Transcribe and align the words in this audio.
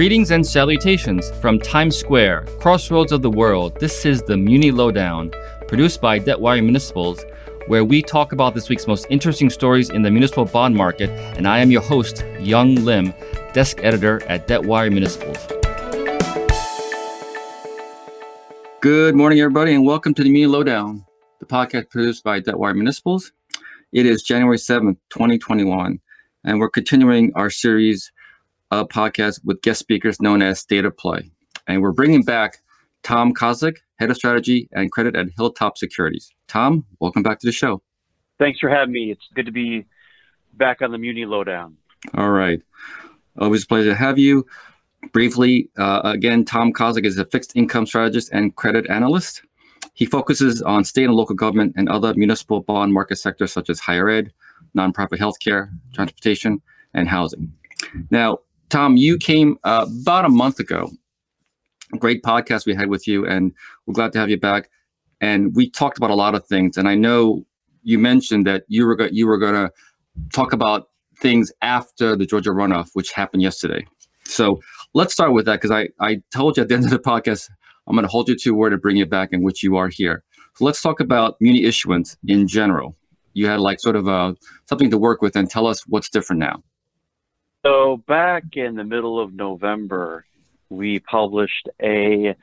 Greetings 0.00 0.30
and 0.30 0.46
salutations 0.46 1.30
from 1.42 1.58
Times 1.58 1.94
Square, 1.94 2.46
crossroads 2.58 3.12
of 3.12 3.20
the 3.20 3.28
world. 3.28 3.78
This 3.80 4.06
is 4.06 4.22
the 4.22 4.34
Muni 4.34 4.70
Lowdown, 4.70 5.30
produced 5.68 6.00
by 6.00 6.18
Debtwire 6.18 6.62
Municipals, 6.62 7.22
where 7.66 7.84
we 7.84 8.00
talk 8.00 8.32
about 8.32 8.54
this 8.54 8.70
week's 8.70 8.86
most 8.86 9.06
interesting 9.10 9.50
stories 9.50 9.90
in 9.90 10.00
the 10.00 10.10
municipal 10.10 10.46
bond 10.46 10.74
market. 10.74 11.10
And 11.36 11.46
I 11.46 11.58
am 11.58 11.70
your 11.70 11.82
host, 11.82 12.24
Young 12.38 12.76
Lim, 12.76 13.12
desk 13.52 13.80
editor 13.82 14.22
at 14.22 14.48
Debtwire 14.48 14.90
Municipals. 14.90 15.36
Good 18.80 19.14
morning, 19.14 19.38
everybody, 19.40 19.74
and 19.74 19.84
welcome 19.84 20.14
to 20.14 20.22
the 20.22 20.30
Muni 20.30 20.46
Lowdown, 20.46 21.04
the 21.40 21.44
podcast 21.44 21.90
produced 21.90 22.24
by 22.24 22.40
Debtwire 22.40 22.74
Municipals. 22.74 23.32
It 23.92 24.06
is 24.06 24.22
January 24.22 24.56
7th, 24.56 24.96
2021, 25.10 26.00
and 26.44 26.58
we're 26.58 26.70
continuing 26.70 27.32
our 27.34 27.50
series 27.50 28.10
a 28.70 28.86
podcast 28.86 29.40
with 29.44 29.62
guest 29.62 29.80
speakers 29.80 30.20
known 30.20 30.42
as 30.42 30.58
State 30.60 30.84
of 30.84 30.96
Play. 30.96 31.30
And 31.66 31.82
we're 31.82 31.92
bringing 31.92 32.22
back 32.22 32.58
Tom 33.02 33.34
Kozlik, 33.34 33.78
Head 33.98 34.10
of 34.10 34.16
Strategy 34.16 34.68
and 34.72 34.92
Credit 34.92 35.16
at 35.16 35.26
Hilltop 35.36 35.76
Securities. 35.76 36.32
Tom, 36.48 36.84
welcome 37.00 37.22
back 37.22 37.38
to 37.40 37.46
the 37.46 37.52
show. 37.52 37.82
Thanks 38.38 38.58
for 38.60 38.70
having 38.70 38.92
me. 38.92 39.10
It's 39.10 39.26
good 39.34 39.46
to 39.46 39.52
be 39.52 39.86
back 40.54 40.82
on 40.82 40.92
the 40.92 40.98
Muni 40.98 41.24
Lowdown. 41.24 41.76
All 42.14 42.30
right. 42.30 42.60
Always 43.38 43.64
a 43.64 43.66
pleasure 43.66 43.90
to 43.90 43.94
have 43.94 44.18
you. 44.18 44.46
Briefly, 45.12 45.68
uh, 45.76 46.02
again, 46.04 46.44
Tom 46.44 46.72
Kozlik 46.72 47.04
is 47.04 47.18
a 47.18 47.24
fixed 47.24 47.52
income 47.56 47.86
strategist 47.86 48.30
and 48.32 48.54
credit 48.56 48.88
analyst. 48.88 49.42
He 49.94 50.06
focuses 50.06 50.62
on 50.62 50.84
state 50.84 51.04
and 51.04 51.14
local 51.14 51.34
government 51.34 51.74
and 51.76 51.88
other 51.88 52.14
municipal 52.14 52.60
bond 52.60 52.92
market 52.92 53.16
sectors 53.16 53.52
such 53.52 53.68
as 53.70 53.80
higher 53.80 54.08
ed, 54.08 54.32
nonprofit 54.76 55.18
healthcare, 55.18 55.70
transportation, 55.92 56.60
and 56.94 57.08
housing. 57.08 57.52
Now, 58.10 58.38
Tom, 58.70 58.96
you 58.96 59.18
came 59.18 59.58
uh, 59.64 59.86
about 60.00 60.24
a 60.24 60.28
month 60.28 60.60
ago. 60.60 60.90
Great 61.98 62.22
podcast 62.22 62.66
we 62.66 62.74
had 62.74 62.88
with 62.88 63.06
you, 63.06 63.26
and 63.26 63.52
we're 63.84 63.94
glad 63.94 64.12
to 64.12 64.18
have 64.20 64.30
you 64.30 64.38
back. 64.38 64.70
And 65.20 65.54
we 65.54 65.68
talked 65.68 65.98
about 65.98 66.10
a 66.10 66.14
lot 66.14 66.34
of 66.34 66.46
things. 66.46 66.76
And 66.76 66.88
I 66.88 66.94
know 66.94 67.44
you 67.82 67.98
mentioned 67.98 68.46
that 68.46 68.64
you 68.68 68.86
were 68.86 68.94
go- 68.94 69.08
you 69.10 69.26
were 69.26 69.38
going 69.38 69.54
to 69.54 69.72
talk 70.32 70.52
about 70.52 70.88
things 71.18 71.52
after 71.62 72.16
the 72.16 72.24
Georgia 72.24 72.50
runoff, 72.50 72.90
which 72.94 73.12
happened 73.12 73.42
yesterday. 73.42 73.84
So 74.24 74.60
let's 74.94 75.12
start 75.12 75.32
with 75.32 75.46
that 75.46 75.60
because 75.60 75.72
I 75.72 75.88
I 75.98 76.22
told 76.32 76.56
you 76.56 76.62
at 76.62 76.68
the 76.68 76.76
end 76.76 76.84
of 76.84 76.90
the 76.90 76.98
podcast 76.98 77.50
I'm 77.88 77.96
going 77.96 78.06
to 78.06 78.10
hold 78.10 78.28
you 78.28 78.36
to 78.36 78.54
where 78.54 78.70
to 78.70 78.78
bring 78.78 78.96
you 78.96 79.06
back, 79.06 79.30
in 79.32 79.42
which 79.42 79.64
you 79.64 79.76
are 79.76 79.88
here. 79.88 80.22
So 80.54 80.64
let's 80.64 80.80
talk 80.80 81.00
about 81.00 81.36
muni 81.40 81.64
issuance 81.64 82.16
in 82.26 82.46
general. 82.46 82.96
You 83.34 83.46
had 83.46 83.58
like 83.60 83.80
sort 83.80 83.96
of 83.96 84.06
a, 84.06 84.10
uh, 84.12 84.32
something 84.68 84.90
to 84.90 84.98
work 84.98 85.22
with, 85.22 85.34
and 85.34 85.50
tell 85.50 85.66
us 85.66 85.82
what's 85.88 86.08
different 86.08 86.38
now. 86.38 86.62
So 87.64 88.02
back 88.08 88.44
in 88.54 88.74
the 88.74 88.84
middle 88.84 89.20
of 89.20 89.34
November, 89.34 90.24
we 90.70 90.98
published 90.98 91.68
a 91.82 92.34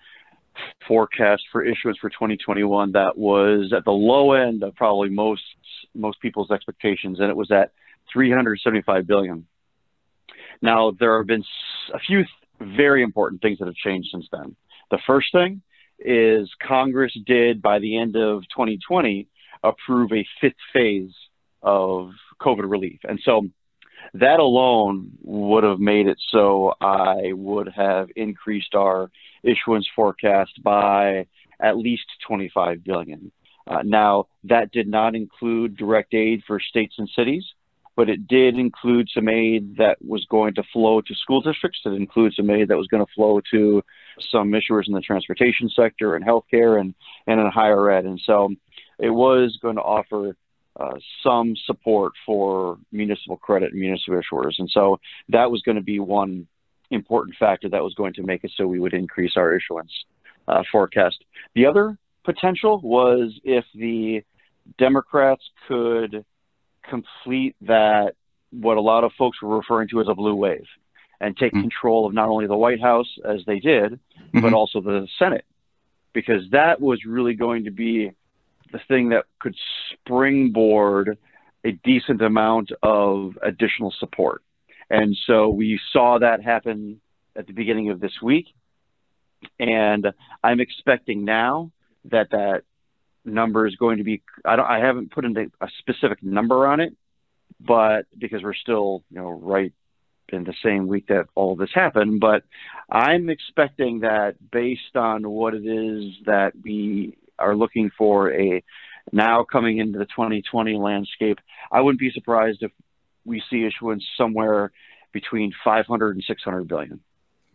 forecast 0.87 1.43
for 1.51 1.63
issuance 1.63 1.97
for 1.99 2.09
2021 2.09 2.91
that 2.91 3.17
was 3.17 3.73
at 3.75 3.83
the 3.83 3.91
low 3.91 4.33
end 4.33 4.63
of 4.63 4.75
probably 4.75 5.09
most 5.09 5.41
most 5.95 6.19
people's 6.21 6.51
expectations, 6.51 7.19
and 7.19 7.29
it 7.29 7.35
was 7.35 7.49
at 7.49 7.71
375 8.13 9.07
billion. 9.07 9.47
Now 10.61 10.91
there 10.91 11.17
have 11.17 11.27
been 11.27 11.43
a 11.93 11.99
few 11.99 12.23
very 12.59 13.01
important 13.01 13.41
things 13.41 13.57
that 13.57 13.65
have 13.65 13.75
changed 13.75 14.09
since 14.11 14.27
then. 14.31 14.55
The 14.91 14.99
first 15.07 15.31
thing 15.31 15.63
is 15.99 16.47
Congress 16.61 17.17
did 17.25 17.61
by 17.61 17.79
the 17.79 17.97
end 17.97 18.15
of 18.15 18.43
2020 18.55 19.27
approve 19.63 20.11
a 20.13 20.27
fifth 20.39 20.53
phase 20.71 21.11
of 21.63 22.11
COVID 22.39 22.69
relief, 22.69 22.99
and 23.03 23.19
so 23.23 23.47
that 24.13 24.39
alone 24.39 25.11
would 25.21 25.63
have 25.63 25.79
made 25.79 26.07
it 26.07 26.17
so 26.29 26.73
I 26.81 27.33
would 27.33 27.69
have 27.69 28.09
increased 28.15 28.75
our 28.75 29.11
issuance 29.43 29.87
forecast 29.95 30.61
by 30.63 31.27
at 31.59 31.77
least 31.77 32.05
25 32.27 32.83
billion. 32.83 33.31
Uh, 33.67 33.81
now, 33.83 34.27
that 34.45 34.71
did 34.71 34.87
not 34.87 35.15
include 35.15 35.75
direct 35.75 36.13
aid 36.13 36.41
for 36.47 36.59
states 36.59 36.95
and 36.97 37.09
cities, 37.09 37.43
but 37.95 38.09
it 38.09 38.27
did 38.27 38.57
include 38.57 39.09
some 39.13 39.27
aid 39.27 39.75
that 39.77 39.97
was 40.01 40.25
going 40.29 40.53
to 40.53 40.63
flow 40.71 41.01
to 41.01 41.15
school 41.15 41.41
districts. 41.41 41.79
It 41.83 41.89
includes 41.89 42.37
some 42.37 42.49
aid 42.49 42.69
that 42.69 42.77
was 42.77 42.87
going 42.87 43.05
to 43.05 43.11
flow 43.13 43.41
to 43.51 43.83
some 44.19 44.51
issuers 44.51 44.87
in 44.87 44.93
the 44.93 45.01
transportation 45.01 45.69
sector 45.69 46.15
and 46.15 46.23
healthcare 46.23 46.79
and, 46.79 46.93
and 47.25 47.41
in 47.41 47.47
higher 47.47 47.89
ed. 47.91 48.05
And 48.05 48.21
so 48.23 48.49
it 48.99 49.09
was 49.09 49.57
going 49.61 49.75
to 49.75 49.81
offer 49.81 50.37
uh, 50.79 50.97
some 51.23 51.55
support 51.65 52.13
for 52.25 52.77
municipal 52.91 53.37
credit 53.37 53.71
and 53.71 53.79
municipal 53.79 54.19
issuers. 54.19 54.53
And 54.59 54.69
so 54.69 54.99
that 55.29 55.49
was 55.49 55.61
going 55.61 55.77
to 55.77 55.83
be 55.83 55.99
one 55.99 56.47
important 56.89 57.35
factor 57.37 57.67
that 57.69 57.83
was 57.83 57.93
going 57.95 58.13
to 58.13 58.23
make 58.23 58.43
it 58.43 58.51
so 58.55 58.65
we 58.67 58.79
would 58.79 58.93
increase 58.93 59.33
our 59.35 59.55
issuance 59.55 59.91
uh, 60.47 60.63
forecast. 60.71 61.23
The 61.55 61.65
other 61.65 61.97
potential 62.23 62.79
was 62.81 63.39
if 63.43 63.65
the 63.73 64.23
Democrats 64.77 65.43
could 65.67 66.25
complete 66.89 67.55
that, 67.61 68.13
what 68.51 68.77
a 68.77 68.81
lot 68.81 69.03
of 69.03 69.11
folks 69.17 69.41
were 69.41 69.57
referring 69.57 69.89
to 69.89 70.01
as 70.01 70.07
a 70.09 70.15
blue 70.15 70.35
wave, 70.35 70.65
and 71.19 71.35
take 71.35 71.51
mm-hmm. 71.51 71.61
control 71.61 72.05
of 72.05 72.13
not 72.13 72.29
only 72.29 72.47
the 72.47 72.55
White 72.55 72.81
House 72.81 73.07
as 73.25 73.41
they 73.45 73.59
did, 73.59 73.93
mm-hmm. 73.93 74.41
but 74.41 74.53
also 74.53 74.81
the 74.81 75.07
Senate, 75.17 75.45
because 76.13 76.43
that 76.51 76.79
was 76.79 77.03
really 77.05 77.33
going 77.33 77.65
to 77.65 77.71
be 77.71 78.11
the 78.71 78.79
thing 78.87 79.09
that 79.09 79.25
could 79.39 79.55
springboard 79.93 81.17
a 81.65 81.71
decent 81.83 82.21
amount 82.21 82.71
of 82.83 83.37
additional 83.41 83.93
support. 83.99 84.41
And 84.89 85.17
so 85.25 85.49
we 85.49 85.79
saw 85.91 86.19
that 86.19 86.43
happen 86.43 87.01
at 87.35 87.47
the 87.47 87.53
beginning 87.53 87.89
of 87.89 87.99
this 87.99 88.13
week. 88.21 88.47
And 89.59 90.07
I'm 90.43 90.59
expecting 90.59 91.25
now 91.25 91.71
that 92.05 92.31
that 92.31 92.63
number 93.25 93.67
is 93.67 93.75
going 93.75 93.97
to 93.97 94.03
be, 94.03 94.21
I, 94.45 94.55
don't, 94.55 94.65
I 94.65 94.79
haven't 94.79 95.11
put 95.11 95.25
in 95.25 95.35
a 95.37 95.67
specific 95.79 96.23
number 96.23 96.65
on 96.65 96.79
it, 96.79 96.95
but 97.59 98.05
because 98.17 98.41
we're 98.41 98.53
still, 98.53 99.03
you 99.09 99.17
know, 99.17 99.29
right 99.29 99.73
in 100.29 100.43
the 100.43 100.53
same 100.63 100.87
week 100.87 101.07
that 101.07 101.27
all 101.35 101.55
this 101.55 101.69
happened. 101.73 102.19
But 102.19 102.43
I'm 102.89 103.29
expecting 103.29 104.01
that 104.01 104.35
based 104.51 104.95
on 104.95 105.29
what 105.29 105.53
it 105.53 105.65
is 105.65 106.13
that 106.25 106.53
we 106.61 107.17
are 107.39 107.55
looking 107.55 107.91
for 107.97 108.33
a 108.33 108.63
now 109.11 109.43
coming 109.43 109.77
into 109.77 109.97
the 109.97 110.05
2020 110.05 110.75
landscape, 110.77 111.39
I 111.71 111.81
wouldn't 111.81 111.99
be 111.99 112.11
surprised 112.11 112.61
if 112.61 112.71
we 113.25 113.41
see 113.49 113.65
issuance 113.65 114.05
somewhere 114.17 114.71
between 115.13 115.53
500 115.63 116.15
and 116.15 116.23
600 116.23 116.67
billion. 116.67 116.99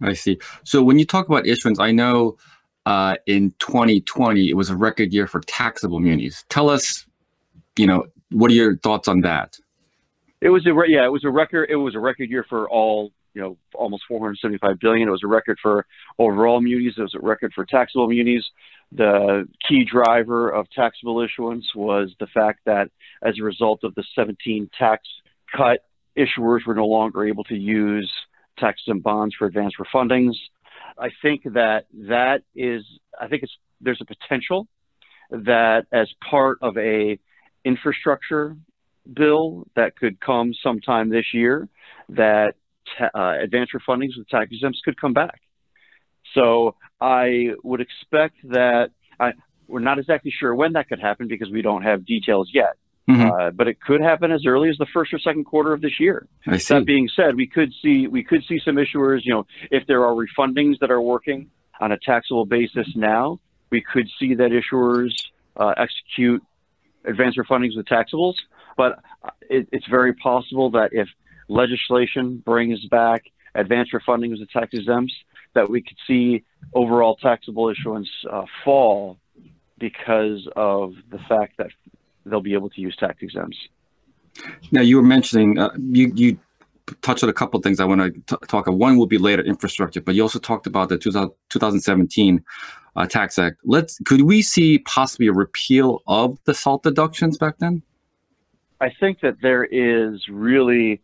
I 0.01 0.15
see. 0.15 0.39
So 0.65 0.83
when 0.83 0.99
you 0.99 1.05
talk 1.05 1.29
about 1.29 1.47
issuance, 1.47 1.79
I 1.79 1.93
know 1.93 2.37
uh, 2.87 3.17
in 3.27 3.55
2020 3.59 4.49
it 4.49 4.55
was 4.55 4.71
a 4.71 4.77
record 4.77 5.13
year 5.13 5.27
for 5.27 5.41
taxable 5.41 6.01
munis. 6.01 6.45
Tell 6.49 6.69
us, 6.69 7.07
you 7.77 7.87
know, 7.87 8.07
what 8.31 8.51
are 8.51 8.55
your 8.55 8.77
thoughts 8.79 9.09
on 9.09 9.21
that? 9.21 9.59
It 10.41 10.49
was 10.49 10.67
a 10.67 10.75
yeah, 10.89 11.05
it 11.05 11.13
was 11.13 11.25
a 11.25 11.31
record. 11.31 11.71
It 11.71 11.77
was 11.77 11.95
a 11.95 12.01
record 12.01 12.29
year 12.29 12.45
for 12.49 12.69
all 12.69 13.13
you 13.35 13.41
know, 13.41 13.57
almost 13.75 14.05
475 14.09 14.79
billion. 14.79 15.09
It 15.09 15.11
was 15.11 15.25
a 15.25 15.29
record 15.29 15.59
for 15.63 15.87
overall 16.19 16.61
munis. 16.61 16.95
It 16.99 17.03
was 17.03 17.15
a 17.15 17.21
record 17.21 17.53
for 17.55 17.65
taxable 17.65 18.09
munis. 18.09 18.45
The 18.95 19.49
key 19.67 19.85
driver 19.85 20.51
of 20.51 20.69
taxable 20.71 21.23
issuance 21.23 21.67
was 21.75 22.15
the 22.21 22.27
fact 22.27 22.61
that 22.67 22.91
as 23.23 23.39
a 23.41 23.43
result 23.43 23.85
of 23.85 23.95
the 23.95 24.05
17 24.15 24.69
tax 24.79 25.09
cut, 25.57 25.81
issuers 26.17 26.67
were 26.67 26.75
no 26.75 26.87
longer 26.87 27.27
able 27.27 27.45
to 27.45 27.57
use 27.57 28.11
tax 28.59 28.83
and 28.87 29.03
bonds 29.03 29.35
for 29.39 29.47
advance 29.47 29.75
refundings. 29.81 30.35
I 30.99 31.09
think 31.23 31.43
that 31.55 31.87
that 31.95 32.43
is, 32.55 32.85
I 33.19 33.29
think 33.29 33.43
it's, 33.45 33.57
there's 33.81 34.01
a 34.01 34.05
potential 34.05 34.69
that 35.31 35.87
as 35.93 36.09
part 36.29 36.59
of 36.61 36.77
a 36.77 37.19
infrastructure 37.65 38.57
bill 39.11 39.67
that 39.75 39.97
could 39.97 40.21
come 40.21 40.53
sometime 40.63 41.09
this 41.09 41.33
year, 41.33 41.69
that 42.11 42.55
ta- 42.99 43.11
uh, 43.15 43.43
advance 43.43 43.71
refundings 43.75 44.19
with 44.19 44.29
tax 44.29 44.51
exempts 44.53 44.81
could 44.85 45.01
come 45.01 45.15
back. 45.15 45.41
So 46.35 46.77
I 47.03 47.51
would 47.65 47.81
expect 47.81 48.37
that 48.45 48.91
I, 49.19 49.33
we're 49.67 49.81
not 49.81 49.99
exactly 49.99 50.31
sure 50.31 50.55
when 50.55 50.75
that 50.75 50.89
could 50.89 51.01
happen 51.01 51.27
because 51.27 51.51
we 51.51 51.61
don't 51.61 51.83
have 51.83 52.07
details 52.07 52.49
yet. 52.55 52.77
Mm-hmm. 53.11 53.31
Uh, 53.31 53.51
but 53.51 53.67
it 53.67 53.81
could 53.81 54.01
happen 54.01 54.31
as 54.31 54.47
early 54.47 54.69
as 54.69 54.79
the 54.79 54.87
first 54.95 55.13
or 55.13 55.19
second 55.19 55.45
quarter 55.45 55.73
of 55.73 55.81
this 55.81 55.99
year. 55.99 56.29
That 56.47 56.87
being 56.87 57.09
said, 57.15 57.35
we 57.35 57.49
could 57.49 57.73
see 57.83 58.07
we 58.07 58.23
could 58.23 58.45
see 58.49 58.61
some 58.65 58.77
issuers. 58.77 59.23
You 59.25 59.35
know, 59.35 59.47
if 59.73 59.85
there 59.89 60.05
are 60.07 60.15
refundings 60.15 60.79
that 60.79 60.93
are 60.93 61.01
working 61.01 61.51
on 61.81 61.91
a 61.91 61.99
taxable 61.99 62.47
basis 62.47 62.87
now, 62.95 63.41
we 63.71 63.81
could 63.81 64.09
see 64.21 64.35
that 64.37 64.53
issuers 64.53 65.11
uh, 65.57 65.75
execute 65.77 66.45
advance 67.05 67.37
refundings 67.37 67.77
with 67.77 67.87
taxables. 67.87 68.37
But 68.77 69.01
it, 69.51 69.67
it's 69.73 69.89
very 69.89 70.13
possible 70.15 70.71
that 70.71 70.91
if 70.93 71.09
legislation 71.49 72.37
brings 72.37 72.87
back 72.87 73.25
advance 73.57 73.89
refundings 73.93 74.39
with 74.39 74.51
tax 74.51 74.75
exempts, 74.75 75.13
that 75.55 75.69
we 75.69 75.83
could 75.83 75.97
see 76.07 76.45
overall 76.75 77.17
taxable 77.17 77.69
issuance 77.69 78.09
uh, 78.31 78.45
fall 78.65 79.19
because 79.79 80.49
of 80.57 80.95
the 81.11 81.19
fact 81.29 81.57
that 81.59 81.69
they'll 82.25 82.41
be 82.41 82.55
able 82.55 82.71
to 82.71 82.81
use 82.81 82.97
tax 82.97 83.19
exempts. 83.21 83.57
Now, 84.71 84.81
you 84.81 84.97
were 84.97 85.03
mentioning 85.03 85.59
uh, 85.59 85.71
you 85.77 86.13
you 86.15 86.39
touch 87.01 87.23
on 87.23 87.29
a 87.29 87.33
couple 87.33 87.59
of 87.59 87.65
things 87.65 87.81
I 87.81 87.85
want 87.85 88.01
to 88.01 88.37
talk 88.47 88.67
about. 88.67 88.79
One 88.79 88.97
will 88.97 89.07
be 89.07 89.19
later 89.19 89.43
infrastructure, 89.43 90.01
but 90.01 90.15
you 90.15 90.23
also 90.23 90.39
talked 90.39 90.67
about 90.67 90.89
the 90.89 90.99
2000, 90.99 91.31
2017 91.51 92.45
uh, 92.97 93.07
Tax 93.07 93.39
Act. 93.39 93.57
Let's 93.65 93.99
could 94.07 94.23
we 94.23 94.43
see 94.43 94.79
possibly 94.81 95.27
a 95.27 95.33
repeal 95.33 96.03
of 96.07 96.39
the 96.45 96.55
SALT 96.55 96.83
deductions 96.83 97.39
back 97.39 97.59
then? 97.59 97.83
I 98.81 98.91
think 98.99 99.21
that 99.21 99.37
there 99.43 99.65
is 99.65 100.27
really 100.29 101.01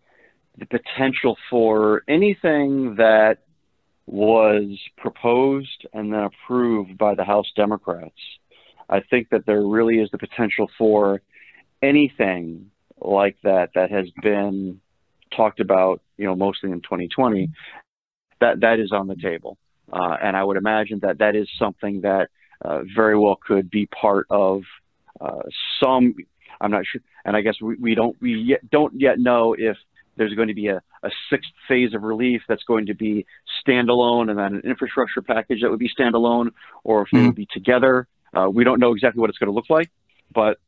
the 0.59 0.67
potential 0.67 1.37
for 1.49 2.03
anything 2.09 2.97
that 2.97 3.39
was 4.09 4.79
proposed 4.97 5.87
and 5.93 6.13
then 6.13 6.21
approved 6.21 6.97
by 6.97 7.15
the 7.15 7.25
House 7.25 7.47
Democrats. 7.55 8.17
I 8.89 9.01
think 9.01 9.29
that 9.31 9.45
there 9.45 9.63
really 9.63 9.99
is 9.99 10.11
the 10.11 10.19
potential 10.19 10.71
for 10.79 11.21
anything 11.83 12.71
like 12.99 13.37
that 13.45 13.71
that 13.75 13.91
has 13.91 14.07
been 14.23 14.81
talked 15.37 15.61
about, 15.61 16.01
you 16.17 16.25
know, 16.25 16.35
mostly 16.35 16.71
in 16.71 16.81
2020. 16.81 17.51
That 18.41 18.61
that 18.61 18.79
is 18.81 18.93
on 18.93 19.09
the 19.09 19.17
table, 19.17 19.59
uh, 19.93 20.17
and 20.23 20.37
I 20.37 20.45
would 20.45 20.57
imagine 20.57 21.01
that 21.03 21.19
that 21.19 21.35
is 21.35 21.49
something 21.59 22.03
that 22.03 22.29
uh, 22.65 22.83
very 22.95 23.19
well 23.19 23.37
could 23.37 23.69
be 23.69 23.87
part 23.87 24.27
of 24.31 24.63
uh, 25.21 25.43
some. 25.83 26.15
I'm 26.61 26.71
not 26.71 26.87
sure, 26.87 27.01
and 27.25 27.37
I 27.37 27.41
guess 27.41 27.61
we, 27.61 27.75
we 27.75 27.95
don't 27.97 28.17
we 28.23 28.35
yet, 28.35 28.71
don't 28.71 28.99
yet 28.99 29.19
know 29.19 29.57
if 29.59 29.77
there's 30.19 30.35
going 30.35 30.49
to 30.49 30.55
be 30.55 30.69
a, 30.69 30.83
a 31.03 31.11
sixth 31.31 31.51
phase 31.67 31.95
of 31.95 32.03
relief 32.03 32.43
that's 32.49 32.65
going 32.65 32.87
to 32.87 32.95
be 32.95 33.25
standalone, 33.67 34.29
and 34.29 34.39
then 34.39 34.57
an 34.57 34.61
infrastructure 34.65 35.23
package 35.23 35.63
that 35.63 35.71
would 35.71 35.79
be 35.79 35.91
standalone, 35.99 36.51
or 36.85 37.03
if 37.03 37.09
mm-hmm. 37.09 37.17
they 37.17 37.27
would 37.27 37.35
be 37.35 37.49
together. 37.53 38.07
Uh, 38.37 38.49
we 38.51 38.65
don't 38.65 38.81
know 38.81 38.93
exactly 38.93 39.21
what 39.21 39.31
it's 39.31 39.39
going 39.39 39.49
to 39.49 39.55
look 39.55 39.71
like, 39.71 39.91
but 40.35 40.59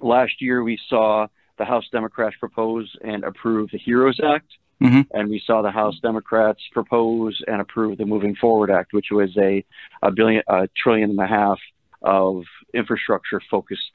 last 0.00 0.32
year 0.40 0.62
we 0.62 0.78
saw 0.88 1.26
the 1.58 1.64
House 1.64 1.84
Democrats 1.92 2.36
propose 2.38 2.94
and 3.02 3.24
approve 3.24 3.70
the 3.70 3.78
HEROES 3.78 4.20
Act, 4.22 4.50
mm-hmm. 4.82 5.02
and 5.12 5.30
we 5.30 5.42
saw 5.46 5.62
the 5.62 5.70
House 5.70 5.98
Democrats 6.00 6.60
propose 6.72 7.40
and 7.46 7.60
approve 7.60 7.98
the 7.98 8.06
Moving 8.06 8.34
Forward 8.34 8.70
Act, 8.70 8.92
which 8.92 9.08
was 9.10 9.34
a, 9.36 9.64
a 10.02 10.10
billion, 10.10 10.42
a 10.48 10.68
trillion 10.76 11.10
and 11.10 11.20
a 11.20 11.26
half 11.26 11.58
of 12.02 12.44
infrastructure 12.72 13.40
focused 13.50 13.92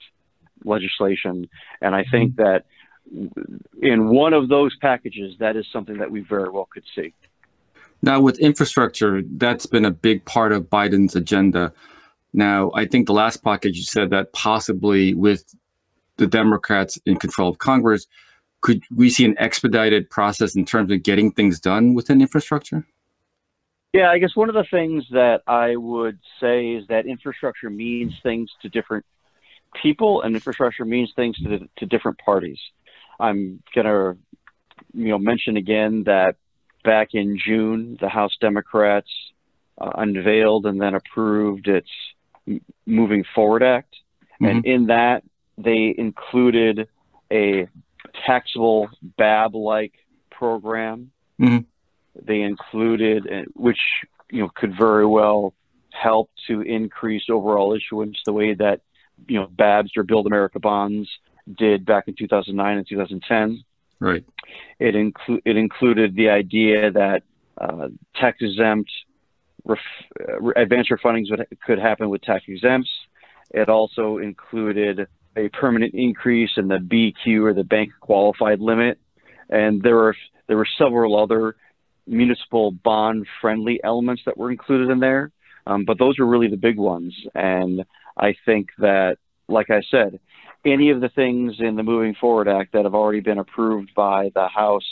legislation. 0.63 1.49
And 1.81 1.95
I 1.95 2.05
think 2.09 2.33
mm-hmm. 2.33 2.43
that 2.43 2.65
in 3.81 4.09
one 4.09 4.33
of 4.33 4.49
those 4.49 4.75
packages, 4.77 5.35
that 5.39 5.55
is 5.55 5.65
something 5.71 5.97
that 5.97 6.09
we 6.09 6.21
very 6.21 6.49
well 6.49 6.67
could 6.71 6.83
see. 6.95 7.13
Now, 8.01 8.19
with 8.19 8.37
infrastructure, 8.39 9.23
that's 9.37 9.65
been 9.65 9.85
a 9.85 9.91
big 9.91 10.25
part 10.25 10.51
of 10.51 10.69
Biden's 10.69 11.15
agenda. 11.15 11.73
Now, 12.33 12.71
I 12.75 12.85
think 12.85 13.07
the 13.07 13.13
last 13.13 13.43
package 13.43 13.77
you 13.77 13.83
said 13.83 14.09
that 14.09 14.33
possibly 14.33 15.13
with 15.13 15.55
the 16.17 16.27
Democrats 16.27 16.99
in 17.05 17.17
control 17.17 17.49
of 17.49 17.57
Congress, 17.57 18.07
could 18.61 18.83
we 18.93 19.09
see 19.09 19.25
an 19.25 19.35
expedited 19.37 20.09
process 20.09 20.55
in 20.55 20.65
terms 20.65 20.91
of 20.91 21.03
getting 21.03 21.31
things 21.31 21.59
done 21.59 21.93
within 21.93 22.21
infrastructure? 22.21 22.85
Yeah, 23.93 24.09
I 24.09 24.17
guess 24.17 24.35
one 24.35 24.49
of 24.49 24.55
the 24.55 24.65
things 24.69 25.05
that 25.11 25.41
I 25.47 25.75
would 25.77 26.19
say 26.41 26.71
is 26.71 26.85
that 26.87 27.05
infrastructure 27.05 27.69
means 27.69 28.13
things 28.23 28.51
to 28.61 28.69
different 28.69 29.05
people, 29.81 30.21
and 30.21 30.35
infrastructure 30.35 30.83
means 30.83 31.13
things 31.15 31.37
to, 31.37 31.49
the, 31.49 31.69
to 31.77 31.85
different 31.85 32.17
parties. 32.17 32.59
I'm 33.19 33.61
gonna, 33.73 34.17
you 34.93 35.09
know, 35.09 35.17
mention 35.17 35.57
again 35.57 36.03
that 36.05 36.35
back 36.83 37.09
in 37.13 37.37
June, 37.37 37.97
the 37.99 38.09
House 38.09 38.35
Democrats 38.39 39.09
uh, 39.79 39.91
unveiled 39.95 40.65
and 40.65 40.79
then 40.79 40.95
approved 40.95 41.67
its 41.67 41.89
Moving 42.85 43.23
Forward 43.33 43.63
Act, 43.63 43.95
mm-hmm. 44.41 44.45
and 44.45 44.65
in 44.65 44.85
that 44.87 45.23
they 45.57 45.95
included 45.97 46.87
a 47.31 47.67
taxable 48.25 48.89
BAB-like 49.17 49.93
program. 50.29 51.11
Mm-hmm. 51.41 51.65
They 52.23 52.41
included, 52.41 53.27
uh, 53.27 53.45
which 53.55 53.79
you 54.31 54.41
know 54.41 54.49
could 54.53 54.77
very 54.77 55.05
well 55.05 55.53
help 55.89 56.29
to 56.47 56.61
increase 56.61 57.23
overall 57.29 57.73
issuance 57.73 58.17
the 58.25 58.33
way 58.33 58.53
that 58.53 58.81
you 59.27 59.39
know 59.39 59.47
BABs 59.47 59.91
or 59.97 60.03
Build 60.03 60.27
America 60.27 60.59
bonds 60.59 61.09
did 61.53 61.85
back 61.85 62.07
in 62.07 62.15
2009 62.15 62.77
and 62.77 62.87
2010. 62.87 63.63
Right. 63.99 64.23
It 64.79 64.95
inclu- 64.95 65.41
it 65.45 65.57
included 65.57 66.15
the 66.15 66.29
idea 66.29 66.91
that 66.91 67.23
uh, 67.59 67.87
tax 68.19 68.37
exempt 68.41 68.91
ref- 69.63 69.79
uh, 70.19 70.49
advance 70.55 70.89
refundings 70.89 71.29
would, 71.29 71.45
could 71.65 71.79
happen 71.79 72.09
with 72.09 72.21
tax 72.21 72.45
exempts. 72.47 72.89
It 73.51 73.69
also 73.69 74.17
included 74.17 75.07
a 75.37 75.49
permanent 75.49 75.93
increase 75.93 76.51
in 76.57 76.67
the 76.67 76.77
BQ 76.77 77.43
or 77.43 77.53
the 77.53 77.63
bank 77.63 77.91
qualified 77.99 78.59
limit, 78.59 78.99
and 79.49 79.81
there 79.81 79.95
were 79.95 80.15
there 80.47 80.57
were 80.57 80.67
several 80.77 81.21
other 81.21 81.55
municipal 82.07 82.71
bond 82.71 83.25
friendly 83.41 83.79
elements 83.83 84.21
that 84.25 84.37
were 84.37 84.51
included 84.51 84.89
in 84.89 84.99
there, 84.99 85.31
um, 85.65 85.85
but 85.85 85.97
those 85.97 86.19
are 86.19 86.25
really 86.25 86.47
the 86.47 86.57
big 86.57 86.77
ones. 86.77 87.15
And 87.33 87.83
I 88.17 88.35
think 88.45 88.69
that, 88.77 89.17
like 89.47 89.69
I 89.69 89.81
said, 89.89 90.19
any 90.65 90.89
of 90.89 91.01
the 91.01 91.09
things 91.09 91.55
in 91.59 91.75
the 91.75 91.83
Moving 91.83 92.15
Forward 92.15 92.47
Act 92.47 92.73
that 92.73 92.83
have 92.83 92.95
already 92.95 93.19
been 93.19 93.37
approved 93.37 93.91
by 93.95 94.31
the 94.33 94.47
House. 94.47 94.85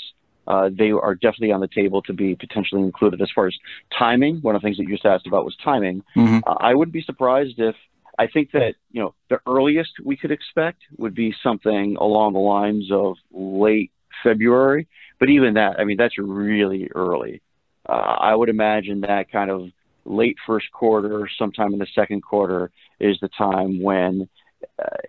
Uh, 0.45 0.69
they 0.77 0.91
are 0.91 1.15
definitely 1.15 1.51
on 1.51 1.61
the 1.61 1.69
table 1.69 2.01
to 2.01 2.13
be 2.13 2.35
potentially 2.35 2.81
included. 2.81 3.21
As 3.21 3.29
far 3.33 3.47
as 3.47 3.55
timing, 3.97 4.39
one 4.41 4.55
of 4.55 4.61
the 4.61 4.65
things 4.65 4.77
that 4.77 4.83
you 4.83 4.89
just 4.89 5.05
asked 5.05 5.25
about 5.25 5.45
was 5.45 5.55
timing. 5.63 6.03
Mm-hmm. 6.15 6.39
Uh, 6.45 6.55
I 6.59 6.75
wouldn't 6.75 6.93
be 6.93 7.01
surprised 7.01 7.55
if 7.59 7.75
I 8.19 8.27
think 8.27 8.51
that 8.51 8.75
you 8.91 9.01
know 9.01 9.15
the 9.29 9.39
earliest 9.47 9.91
we 10.03 10.17
could 10.17 10.31
expect 10.31 10.81
would 10.97 11.15
be 11.15 11.33
something 11.41 11.95
along 11.99 12.33
the 12.33 12.39
lines 12.39 12.89
of 12.91 13.15
late 13.31 13.91
February. 14.21 14.87
But 15.19 15.29
even 15.29 15.53
that, 15.53 15.79
I 15.79 15.85
mean, 15.85 15.97
that's 15.97 16.17
really 16.17 16.89
early. 16.93 17.41
Uh, 17.87 17.93
I 17.93 18.35
would 18.35 18.49
imagine 18.49 19.01
that 19.01 19.31
kind 19.31 19.49
of 19.49 19.69
late 20.05 20.35
first 20.45 20.71
quarter, 20.71 21.29
sometime 21.39 21.73
in 21.73 21.79
the 21.79 21.87
second 21.95 22.21
quarter, 22.21 22.71
is 22.99 23.17
the 23.21 23.29
time 23.29 23.81
when 23.81 24.27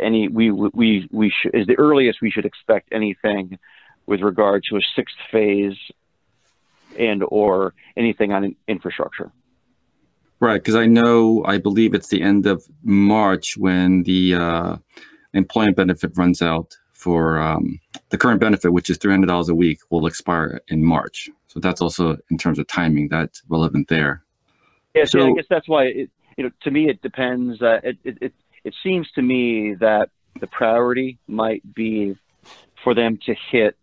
any 0.00 0.28
we 0.28 0.50
we 0.50 1.08
we 1.10 1.30
should 1.30 1.54
is 1.54 1.66
the 1.66 1.78
earliest 1.78 2.20
we 2.20 2.30
should 2.30 2.44
expect 2.44 2.88
anything 2.92 3.58
with 4.06 4.20
regard 4.20 4.62
to 4.70 4.76
a 4.76 4.80
sixth 4.94 5.16
phase 5.30 5.76
and 6.98 7.24
or 7.28 7.74
anything 7.96 8.32
on 8.32 8.54
infrastructure. 8.68 9.30
Right, 10.40 10.60
because 10.60 10.74
I 10.74 10.86
know, 10.86 11.42
I 11.46 11.58
believe 11.58 11.94
it's 11.94 12.08
the 12.08 12.20
end 12.20 12.46
of 12.46 12.66
March 12.82 13.56
when 13.56 14.02
the 14.02 14.34
uh, 14.34 14.76
employment 15.32 15.76
benefit 15.76 16.12
runs 16.16 16.42
out 16.42 16.76
for 16.92 17.38
um, 17.38 17.78
the 18.10 18.18
current 18.18 18.40
benefit, 18.40 18.72
which 18.72 18.90
is 18.90 18.98
$300 18.98 19.48
a 19.48 19.54
week, 19.54 19.78
will 19.90 20.06
expire 20.06 20.60
in 20.68 20.84
March. 20.84 21.30
So 21.46 21.60
that's 21.60 21.80
also 21.80 22.18
in 22.30 22.38
terms 22.38 22.58
of 22.58 22.66
timing, 22.66 23.08
that's 23.08 23.42
relevant 23.48 23.88
there. 23.88 24.24
Yeah, 24.94 25.04
so, 25.04 25.28
I 25.28 25.32
guess 25.34 25.46
that's 25.48 25.68
why, 25.68 25.84
it, 25.84 26.10
you 26.36 26.44
know, 26.44 26.50
to 26.62 26.70
me, 26.70 26.88
it 26.88 27.00
depends. 27.02 27.62
Uh, 27.62 27.80
it, 27.82 27.98
it, 28.04 28.18
it, 28.20 28.34
it 28.64 28.74
seems 28.82 29.10
to 29.12 29.22
me 29.22 29.74
that 29.74 30.10
the 30.40 30.46
priority 30.46 31.18
might 31.28 31.62
be 31.74 32.16
for 32.82 32.94
them 32.94 33.18
to 33.26 33.34
hit 33.50 33.76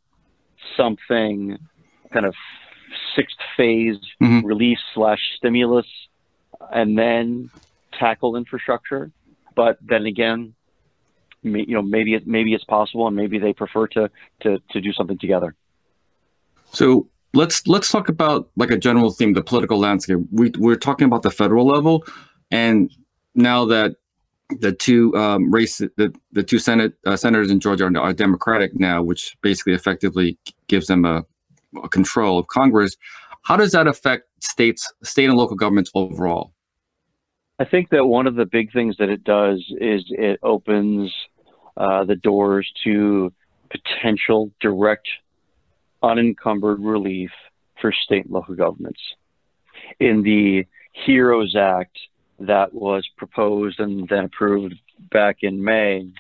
something 0.76 1.58
kind 2.12 2.26
of 2.26 2.36
sixth 3.16 3.38
phase 3.56 3.98
mm-hmm. 4.22 4.46
release 4.46 4.80
slash 4.94 5.20
stimulus 5.38 5.86
and 6.72 6.98
then 6.98 7.50
tackle 7.98 8.36
infrastructure. 8.36 9.12
But 9.56 9.78
then 9.82 10.06
again, 10.06 10.54
you 11.44 11.74
know, 11.74 11.82
maybe 11.82 12.14
it, 12.14 12.28
maybe 12.28 12.54
it's 12.54 12.64
possible, 12.64 13.08
and 13.08 13.16
maybe 13.16 13.40
they 13.40 13.54
prefer 13.54 13.88
to 13.88 14.10
to 14.42 14.60
to 14.72 14.82
do 14.82 14.94
something 14.94 15.18
together. 15.18 15.56
So 16.72 17.08
let's 17.34 17.68
let's 17.68 17.92
talk 17.92 18.10
about 18.10 18.50
like 18.56 18.72
a 18.72 18.78
general 18.78 19.12
theme, 19.12 19.34
the 19.34 19.44
political 19.44 19.80
landscape. 19.80 20.20
We 20.32 20.52
we're 20.58 20.76
talking 20.76 21.06
about 21.06 21.24
the 21.24 21.32
federal 21.32 21.66
level, 21.66 22.06
and 22.52 22.92
now 23.34 23.66
that 23.66 23.96
the 24.60 24.72
two 24.72 25.16
um, 25.16 25.52
race 25.52 25.78
the, 25.78 26.14
the 26.32 26.44
two 26.44 26.60
senate 26.60 26.94
uh, 27.06 27.16
senators 27.16 27.52
in 27.52 27.60
Georgia 27.60 27.86
are, 27.86 27.98
are, 27.98 28.14
Democratic 28.14 28.78
now, 28.80 29.02
which 29.02 29.38
basically 29.42 29.74
effectively 29.74 30.38
gives 30.68 30.88
them 30.88 31.06
a, 31.06 31.24
a 31.84 31.90
control 31.90 32.38
of 32.40 32.48
Congress. 32.48 32.98
How 33.44 33.56
does 33.56 33.72
that 33.72 33.88
affect 33.88 34.28
states, 34.44 34.92
state 35.04 35.26
and 35.26 35.38
local 35.38 35.56
governments 35.56 35.92
overall? 35.96 36.54
I 37.60 37.66
think 37.66 37.90
that 37.90 38.06
one 38.06 38.28
of 38.28 38.36
the 38.36 38.46
big 38.46 38.72
things 38.74 38.98
that 38.98 39.10
it 39.10 39.24
does 39.24 39.60
is 39.80 40.04
it 40.10 40.40
opens 40.44 41.14
uh, 41.78 42.04
the 42.04 42.16
doors 42.16 42.72
to 42.84 43.32
potential 43.70 44.52
direct, 44.60 45.08
unencumbered 46.04 46.80
relief 46.80 47.32
for 47.80 47.92
state 47.92 48.26
and 48.26 48.34
local 48.34 48.56
governments. 48.56 49.00
In 50.00 50.24
the 50.24 50.66
HEROES 50.94 51.56
Act 51.56 51.98
that 52.48 52.74
was 52.74 53.08
proposed 53.18 53.80
and 53.80 54.08
then 54.10 54.26
approved 54.26 54.76
back 55.12 55.38
in 55.42 55.64
May, 55.64 56.12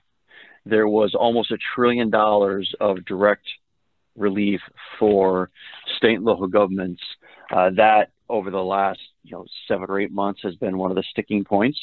there 0.66 0.88
was 0.88 1.16
almost 1.16 1.52
a 1.52 1.58
trillion 1.76 2.10
dollars 2.10 2.74
of 2.80 3.06
direct 3.06 3.46
relief 4.16 4.60
for 5.00 5.50
state 5.98 6.16
and 6.16 6.26
local 6.26 6.48
governments. 6.48 7.02
Uh, 7.52 7.72
that 7.76 8.12
over 8.30 8.52
the 8.52 8.58
last 8.58 9.00
you 9.24 9.32
know 9.32 9.46
seven 9.68 9.86
or 9.90 10.00
eight 10.00 10.12
months 10.12 10.42
has 10.44 10.56
been 10.56 10.78
one 10.78 10.92
of 10.92 10.96
the 10.96 11.04
sticking 11.12 11.44
points 11.44 11.80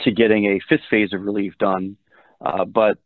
to 0.00 0.10
getting 0.10 0.46
a 0.46 0.60
fifth 0.68 0.84
phase 0.90 1.12
of 1.12 1.22
relief 1.22 1.54
done. 1.58 1.96
Uh, 2.40 2.64
but 2.64 2.98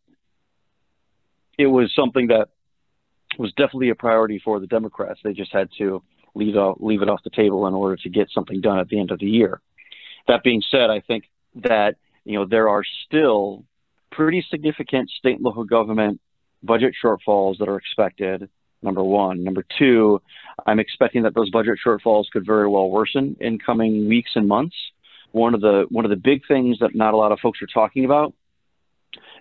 it 1.59 1.67
was 1.67 1.93
something 1.95 2.29
that 2.29 2.49
was 3.39 3.53
definitely 3.53 3.91
a 3.91 3.95
priority 3.95 4.41
for 4.45 4.61
the 4.61 4.67
Democrats. 4.67 5.21
They 5.25 5.33
just 5.33 5.53
had 5.53 5.69
to 5.79 6.03
leave 6.35 6.55
leave 6.79 7.03
it 7.03 7.09
off 7.09 7.23
the 7.25 7.31
table 7.31 7.67
in 7.67 7.75
order 7.75 7.97
to 7.97 8.09
get 8.09 8.29
something 8.31 8.61
done 8.61 8.79
at 8.79 8.89
the 8.89 8.99
end 8.99 9.11
of 9.11 9.19
the 9.19 9.27
year. 9.27 9.61
That 10.29 10.43
being 10.43 10.63
said, 10.71 10.91
I 10.91 11.01
think 11.01 11.25
that 11.57 11.97
you 12.25 12.39
know 12.39 12.47
there 12.47 12.69
are 12.69 12.83
still 13.07 13.65
pretty 14.11 14.45
significant 14.51 15.11
state 15.11 15.37
and 15.37 15.45
local 15.45 15.65
government 15.65 16.21
budget 16.63 16.95
shortfalls 17.03 17.59
that 17.59 17.69
are 17.69 17.77
expected. 17.77 18.49
Number 18.83 19.03
one. 19.03 19.43
Number 19.43 19.65
two, 19.79 20.21
I'm 20.67 20.79
expecting 20.79 21.23
that 21.23 21.35
those 21.35 21.49
budget 21.49 21.79
shortfalls 21.85 22.25
could 22.31 22.45
very 22.45 22.69
well 22.69 22.91
worsen 22.91 23.35
in 23.41 23.59
coming 23.59 24.09
weeks 24.09 24.33
and 24.35 24.47
months. 24.47 24.77
One 25.33 25.55
of 25.55 25.63
the 25.63 25.87
one 25.89 26.05
of 26.05 26.11
the 26.11 26.17
big 26.17 26.43
things 26.47 26.79
that 26.81 26.95
not 26.95 27.15
a 27.15 27.17
lot 27.17 27.33
of 27.33 27.41
folks 27.41 27.61
are 27.63 27.67
talking 27.67 28.05
about 28.05 28.35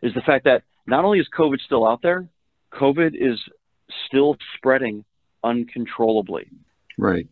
is 0.01 0.13
the 0.13 0.21
fact 0.21 0.45
that 0.45 0.63
not 0.87 1.03
only 1.03 1.19
is 1.19 1.27
COVID 1.37 1.59
still 1.59 1.85
out 1.85 2.01
there, 2.01 2.25
COVID 2.73 3.13
is 3.15 3.39
still 4.07 4.37
spreading 4.55 5.03
uncontrollably. 5.43 6.49
Right. 6.97 7.27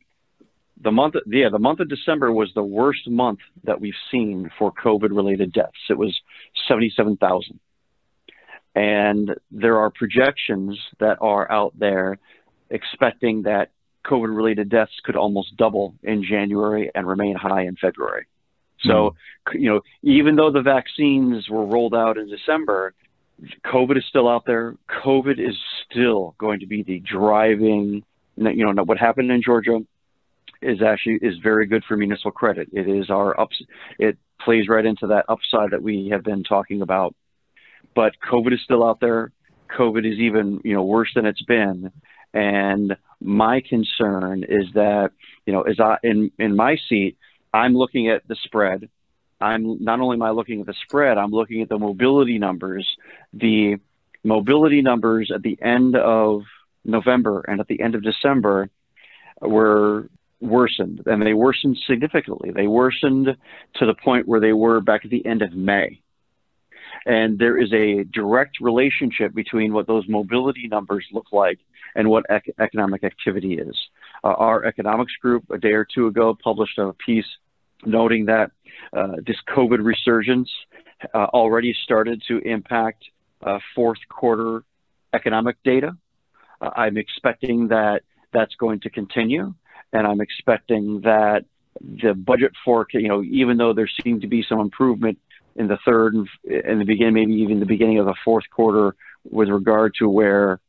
The 0.83 0.91
month, 0.91 1.15
yeah, 1.27 1.49
the 1.51 1.59
month 1.59 1.79
of 1.79 1.89
December 1.89 2.31
was 2.31 2.51
the 2.55 2.63
worst 2.63 3.07
month 3.07 3.39
that 3.65 3.79
we've 3.79 3.93
seen 4.09 4.49
for 4.57 4.71
COVID-related 4.71 5.53
deaths. 5.53 5.77
It 5.89 5.97
was 5.97 6.19
seventy-seven 6.67 7.17
thousand, 7.17 7.59
and 8.73 9.35
there 9.51 9.77
are 9.77 9.91
projections 9.91 10.79
that 10.99 11.17
are 11.21 11.51
out 11.51 11.77
there 11.77 12.17
expecting 12.71 13.43
that 13.43 13.69
COVID-related 14.05 14.69
deaths 14.69 14.91
could 15.03 15.15
almost 15.15 15.55
double 15.55 15.93
in 16.01 16.23
January 16.23 16.89
and 16.95 17.07
remain 17.07 17.35
high 17.35 17.63
in 17.63 17.75
February. 17.75 18.25
So, 18.79 19.15
mm. 19.47 19.61
you 19.61 19.69
know, 19.69 19.81
even 20.01 20.35
though 20.35 20.51
the 20.51 20.63
vaccines 20.63 21.47
were 21.47 21.65
rolled 21.65 21.93
out 21.93 22.17
in 22.17 22.27
December, 22.27 22.95
COVID 23.65 23.97
is 23.97 24.05
still 24.09 24.27
out 24.27 24.45
there. 24.47 24.75
COVID 25.03 25.39
is 25.39 25.55
still 25.85 26.33
going 26.39 26.61
to 26.61 26.65
be 26.65 26.81
the 26.81 26.99
driving. 26.99 28.03
You 28.35 28.73
know 28.73 28.83
what 28.83 28.97
happened 28.97 29.29
in 29.29 29.43
Georgia 29.43 29.79
is 30.61 30.81
actually 30.81 31.19
is 31.21 31.37
very 31.41 31.65
good 31.65 31.83
for 31.87 31.97
municipal 31.97 32.31
credit. 32.31 32.69
It 32.73 32.87
is 32.87 33.09
our 33.09 33.39
ups. 33.39 33.61
It 33.99 34.17
plays 34.39 34.67
right 34.67 34.85
into 34.85 35.07
that 35.07 35.25
upside 35.29 35.71
that 35.71 35.83
we 35.83 36.09
have 36.11 36.23
been 36.23 36.43
talking 36.43 36.81
about. 36.81 37.15
But 37.95 38.13
COVID 38.29 38.53
is 38.53 38.61
still 38.63 38.83
out 38.83 38.99
there. 38.99 39.31
COVID 39.77 40.11
is 40.11 40.19
even 40.19 40.61
you 40.63 40.73
know 40.73 40.83
worse 40.83 41.11
than 41.15 41.25
it's 41.25 41.43
been. 41.43 41.91
And 42.33 42.95
my 43.19 43.61
concern 43.61 44.45
is 44.47 44.67
that 44.73 45.11
you 45.45 45.53
know 45.53 45.61
as 45.61 45.79
I 45.79 45.97
in 46.03 46.31
in 46.39 46.55
my 46.55 46.77
seat, 46.89 47.17
I'm 47.53 47.75
looking 47.75 48.09
at 48.09 48.27
the 48.27 48.35
spread 48.43 48.89
I'm 49.41 49.83
not 49.83 49.99
only 49.99 50.15
am 50.15 50.21
I 50.21 50.29
looking 50.29 50.61
at 50.61 50.67
the 50.67 50.75
spread, 50.83 51.17
I'm 51.17 51.31
looking 51.31 51.61
at 51.61 51.69
the 51.69 51.79
mobility 51.79 52.37
numbers. 52.37 52.87
The 53.33 53.77
mobility 54.23 54.81
numbers 54.81 55.31
at 55.33 55.41
the 55.41 55.57
end 55.61 55.95
of 55.95 56.43
November 56.85 57.43
and 57.47 57.59
at 57.59 57.67
the 57.67 57.81
end 57.81 57.95
of 57.95 58.03
December 58.03 58.69
were 59.41 60.09
worsened, 60.41 61.03
and 61.05 61.21
they 61.21 61.33
worsened 61.33 61.77
significantly. 61.87 62.51
They 62.51 62.67
worsened 62.67 63.27
to 63.75 63.85
the 63.85 63.93
point 63.93 64.27
where 64.27 64.39
they 64.39 64.53
were 64.53 64.81
back 64.81 65.05
at 65.05 65.11
the 65.11 65.25
end 65.25 65.41
of 65.41 65.53
May. 65.53 66.01
And 67.05 67.39
there 67.39 67.57
is 67.57 67.71
a 67.73 68.03
direct 68.03 68.59
relationship 68.59 69.33
between 69.33 69.73
what 69.73 69.87
those 69.87 70.07
mobility 70.07 70.67
numbers 70.67 71.05
look 71.11 71.27
like 71.31 71.59
and 71.95 72.09
what 72.09 72.25
ec- 72.29 72.53
economic 72.59 73.03
activity 73.03 73.53
is. 73.55 73.77
Uh, 74.23 74.29
our 74.29 74.65
economics 74.65 75.13
group 75.21 75.49
a 75.51 75.57
day 75.57 75.71
or 75.71 75.85
two 75.85 76.07
ago 76.07 76.37
published 76.43 76.77
a 76.77 76.93
piece 76.93 77.25
noting 77.85 78.25
that 78.25 78.51
uh, 78.95 79.15
this 79.25 79.37
COVID 79.47 79.83
resurgence 79.83 80.49
uh, 81.13 81.25
already 81.33 81.75
started 81.83 82.21
to 82.27 82.37
impact 82.39 83.03
uh, 83.43 83.59
fourth 83.73 83.99
quarter 84.09 84.63
economic 85.13 85.57
data. 85.63 85.95
Uh, 86.61 86.69
I'm 86.75 86.97
expecting 86.97 87.67
that 87.69 88.03
that's 88.33 88.55
going 88.55 88.79
to 88.81 88.89
continue, 88.89 89.53
and 89.93 90.07
I'm 90.07 90.21
expecting 90.21 91.01
that 91.01 91.45
the 91.79 92.13
budget 92.13 92.51
forecast, 92.63 93.01
you 93.01 93.09
know, 93.09 93.23
even 93.23 93.57
though 93.57 93.73
there 93.73 93.89
seemed 94.03 94.21
to 94.21 94.27
be 94.27 94.43
some 94.47 94.59
improvement 94.59 95.19
in 95.55 95.67
the 95.67 95.77
third 95.85 96.13
and 96.13 96.27
in 96.45 96.79
the 96.79 96.85
beginning, 96.85 97.13
maybe 97.13 97.33
even 97.33 97.59
the 97.59 97.65
beginning 97.65 97.99
of 97.99 98.05
the 98.05 98.15
fourth 98.23 98.45
quarter 98.49 98.95
with 99.29 99.49
regard 99.49 99.93
to 99.99 100.07
where 100.07 100.59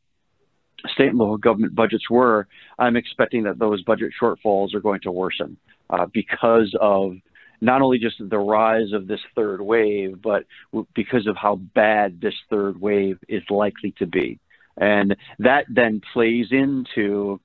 state 0.87 1.09
and 1.09 1.17
local 1.17 1.37
government 1.37 1.75
budgets 1.75 2.09
were, 2.09 2.47
I'm 2.77 2.95
expecting 2.95 3.43
that 3.43 3.59
those 3.59 3.83
budget 3.83 4.11
shortfalls 4.21 4.73
are 4.73 4.81
going 4.81 5.01
to 5.01 5.11
worsen 5.11 5.57
uh, 5.89 6.07
because 6.13 6.75
of 6.79 7.15
not 7.61 7.81
only 7.81 7.97
just 7.97 8.17
the 8.19 8.37
rise 8.37 8.91
of 8.91 9.07
this 9.07 9.21
third 9.35 9.61
wave, 9.61 10.21
but 10.21 10.45
because 10.93 11.27
of 11.27 11.37
how 11.37 11.55
bad 11.55 12.19
this 12.19 12.33
third 12.49 12.79
wave 12.81 13.19
is 13.29 13.43
likely 13.49 13.91
to 13.99 14.05
be. 14.05 14.39
And 14.75 15.15
that 15.39 15.65
then 15.69 16.01
plays 16.13 16.47
into, 16.51 17.39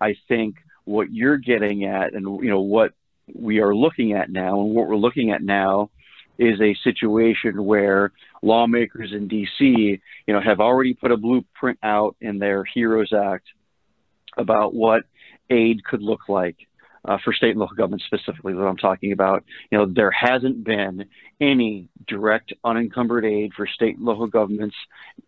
I 0.00 0.14
think, 0.26 0.56
what 0.88 1.12
you're 1.12 1.36
getting 1.36 1.84
at 1.84 2.14
and 2.14 2.24
you 2.42 2.48
know 2.48 2.60
what 2.60 2.92
we 3.34 3.60
are 3.60 3.74
looking 3.74 4.14
at 4.14 4.30
now 4.30 4.60
and 4.60 4.74
what 4.74 4.88
we're 4.88 4.96
looking 4.96 5.30
at 5.30 5.42
now 5.42 5.90
is 6.38 6.60
a 6.60 6.74
situation 6.82 7.64
where 7.64 8.12
lawmakers 8.42 9.12
in 9.12 9.28
DC, 9.28 9.50
you 9.58 10.00
know, 10.28 10.40
have 10.40 10.60
already 10.60 10.94
put 10.94 11.10
a 11.10 11.16
blueprint 11.16 11.78
out 11.82 12.16
in 12.20 12.38
their 12.38 12.64
HEROES 12.64 13.12
Act 13.12 13.46
about 14.36 14.72
what 14.72 15.02
aid 15.50 15.84
could 15.84 16.00
look 16.00 16.28
like 16.28 16.56
uh, 17.04 17.18
for 17.24 17.32
state 17.32 17.50
and 17.50 17.58
local 17.58 17.76
governments 17.76 18.04
specifically 18.06 18.54
what 18.54 18.68
I'm 18.68 18.76
talking 18.76 19.12
about. 19.12 19.44
You 19.70 19.78
know, 19.78 19.86
there 19.86 20.12
hasn't 20.12 20.62
been 20.62 21.06
any 21.40 21.88
direct 22.06 22.52
unencumbered 22.64 23.24
aid 23.24 23.52
for 23.54 23.66
state 23.66 23.96
and 23.96 24.04
local 24.04 24.28
governments, 24.28 24.76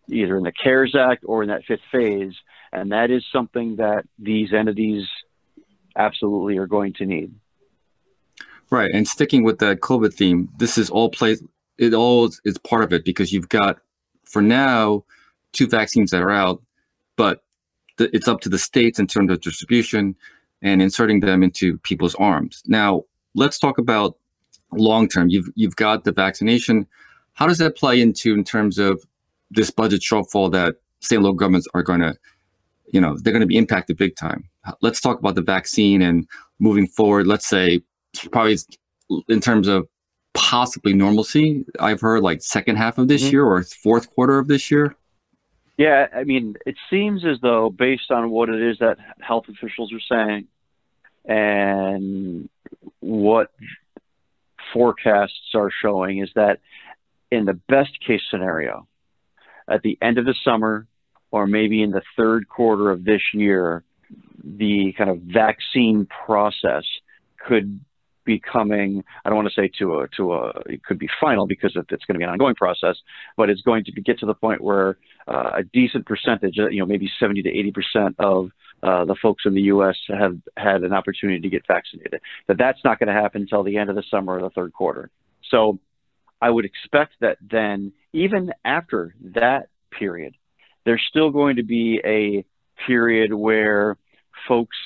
either 0.07 0.37
in 0.37 0.43
the 0.43 0.53
CARES 0.53 0.95
Act 0.97 1.23
or 1.25 1.43
in 1.43 1.49
that 1.49 1.65
fifth 1.67 1.81
phase, 1.91 2.33
and 2.71 2.93
that 2.93 3.11
is 3.11 3.23
something 3.33 3.75
that 3.75 4.05
these 4.17 4.53
entities 4.53 5.05
absolutely 5.95 6.57
are 6.57 6.67
going 6.67 6.93
to 6.93 7.05
need. 7.05 7.33
Right, 8.69 8.91
and 8.93 9.07
sticking 9.07 9.43
with 9.43 9.59
that 9.59 9.81
COVID 9.81 10.13
theme, 10.13 10.49
this 10.57 10.77
is 10.77 10.89
all 10.89 11.09
plays. 11.09 11.43
It 11.77 11.93
all 11.93 12.29
is 12.45 12.57
part 12.59 12.83
of 12.83 12.93
it 12.93 13.03
because 13.03 13.33
you've 13.33 13.49
got, 13.49 13.79
for 14.23 14.41
now, 14.41 15.03
two 15.51 15.67
vaccines 15.67 16.11
that 16.11 16.21
are 16.21 16.31
out, 16.31 16.61
but 17.17 17.43
the, 17.97 18.15
it's 18.15 18.27
up 18.27 18.41
to 18.41 18.49
the 18.49 18.57
states 18.57 18.99
in 18.99 19.07
terms 19.07 19.31
of 19.31 19.41
distribution 19.41 20.15
and 20.61 20.81
inserting 20.81 21.19
them 21.19 21.43
into 21.43 21.77
people's 21.79 22.15
arms. 22.15 22.63
Now, 22.65 23.03
let's 23.35 23.59
talk 23.59 23.77
about 23.77 24.17
long 24.71 25.07
term. 25.07 25.29
You've 25.29 25.49
you've 25.55 25.75
got 25.75 26.03
the 26.03 26.11
vaccination. 26.11 26.87
How 27.33 27.47
does 27.47 27.57
that 27.57 27.75
play 27.75 27.99
into 27.99 28.33
in 28.33 28.43
terms 28.43 28.77
of 28.77 29.03
this 29.49 29.69
budget 29.69 30.01
shortfall 30.01 30.51
that 30.51 30.75
state 31.01 31.17
and 31.17 31.25
local 31.25 31.37
governments 31.37 31.67
are 31.73 31.83
going 31.83 31.99
to, 31.99 32.15
you 32.93 33.01
know, 33.01 33.17
they're 33.17 33.33
going 33.33 33.41
to 33.41 33.47
be 33.47 33.57
impacted 33.57 33.97
big 33.97 34.15
time. 34.15 34.47
Let's 34.81 35.01
talk 35.01 35.19
about 35.19 35.35
the 35.35 35.41
vaccine 35.41 36.01
and 36.01 36.27
moving 36.59 36.87
forward. 36.87 37.27
Let's 37.27 37.47
say 37.47 37.81
probably 38.31 38.57
in 39.27 39.39
terms 39.39 39.67
of 39.67 39.87
possibly 40.33 40.93
normalcy. 40.93 41.65
I've 41.79 42.01
heard 42.01 42.23
like 42.23 42.41
second 42.41 42.77
half 42.77 42.97
of 42.97 43.07
this 43.07 43.23
mm-hmm. 43.23 43.31
year 43.31 43.45
or 43.45 43.63
fourth 43.63 44.09
quarter 44.13 44.39
of 44.39 44.47
this 44.47 44.71
year. 44.71 44.95
Yeah, 45.77 46.07
I 46.13 46.23
mean, 46.23 46.55
it 46.65 46.75
seems 46.89 47.25
as 47.25 47.37
though 47.41 47.69
based 47.69 48.11
on 48.11 48.29
what 48.29 48.49
it 48.49 48.61
is 48.61 48.77
that 48.79 48.97
health 49.19 49.45
officials 49.49 49.91
are 49.93 49.99
saying 49.99 50.47
and 51.25 52.49
what 52.99 53.51
forecasts 54.73 55.55
are 55.55 55.71
showing 55.81 56.19
is 56.19 56.29
that 56.35 56.59
in 57.31 57.45
the 57.45 57.53
best 57.53 57.91
case 58.05 58.21
scenario, 58.29 58.87
at 59.67 59.81
the 59.81 59.97
end 60.01 60.17
of 60.17 60.25
the 60.25 60.35
summer 60.43 60.87
or 61.31 61.47
maybe 61.47 61.81
in 61.81 61.91
the 61.91 62.01
third 62.17 62.47
quarter 62.47 62.91
of 62.91 63.03
this 63.03 63.21
year, 63.33 63.83
the 64.43 64.93
kind 64.97 65.09
of 65.09 65.19
vaccine 65.19 66.07
process 66.25 66.83
could 67.45 67.79
be 68.23 68.39
coming. 68.39 69.03
I 69.25 69.29
don't 69.29 69.37
want 69.37 69.49
to 69.49 69.61
say 69.61 69.69
to 69.79 69.99
a 69.99 70.07
to 70.17 70.33
a 70.33 70.49
it 70.67 70.83
could 70.83 70.99
be 70.99 71.09
final 71.19 71.47
because 71.47 71.71
it's 71.75 72.05
going 72.05 72.15
to 72.15 72.19
be 72.19 72.23
an 72.23 72.29
ongoing 72.29 72.55
process, 72.55 72.97
but 73.37 73.49
it's 73.49 73.61
going 73.61 73.83
to 73.85 73.91
get 73.91 74.19
to 74.19 74.25
the 74.25 74.33
point 74.33 74.61
where 74.61 74.97
uh, 75.27 75.51
a 75.55 75.63
decent 75.63 76.05
percentage, 76.05 76.57
uh, 76.59 76.69
you 76.69 76.79
know, 76.79 76.85
maybe 76.85 77.09
70 77.19 77.41
to 77.43 77.49
80 77.49 77.71
percent 77.71 78.15
of 78.19 78.51
uh, 78.83 79.05
the 79.05 79.15
folks 79.21 79.43
in 79.45 79.53
the 79.53 79.61
U.S. 79.63 79.97
have 80.07 80.37
had 80.57 80.83
an 80.83 80.93
opportunity 80.93 81.39
to 81.39 81.49
get 81.49 81.65
vaccinated. 81.67 82.21
That 82.47 82.57
that's 82.57 82.79
not 82.83 82.99
going 82.99 83.07
to 83.07 83.19
happen 83.19 83.41
until 83.41 83.63
the 83.63 83.77
end 83.77 83.89
of 83.89 83.95
the 83.95 84.03
summer 84.09 84.37
or 84.37 84.41
the 84.41 84.49
third 84.51 84.73
quarter. 84.73 85.09
So 85.49 85.79
I 86.41 86.49
would 86.49 86.65
expect 86.65 87.13
that 87.21 87.37
then, 87.41 87.93
even 88.13 88.51
after 88.65 89.15
that 89.35 89.69
period, 89.91 90.35
there's 90.85 91.03
still 91.09 91.29
going 91.29 91.57
to 91.57 91.63
be 91.63 92.01
a 92.03 92.45
period 92.85 93.33
where 93.33 93.97
folks 94.47 94.77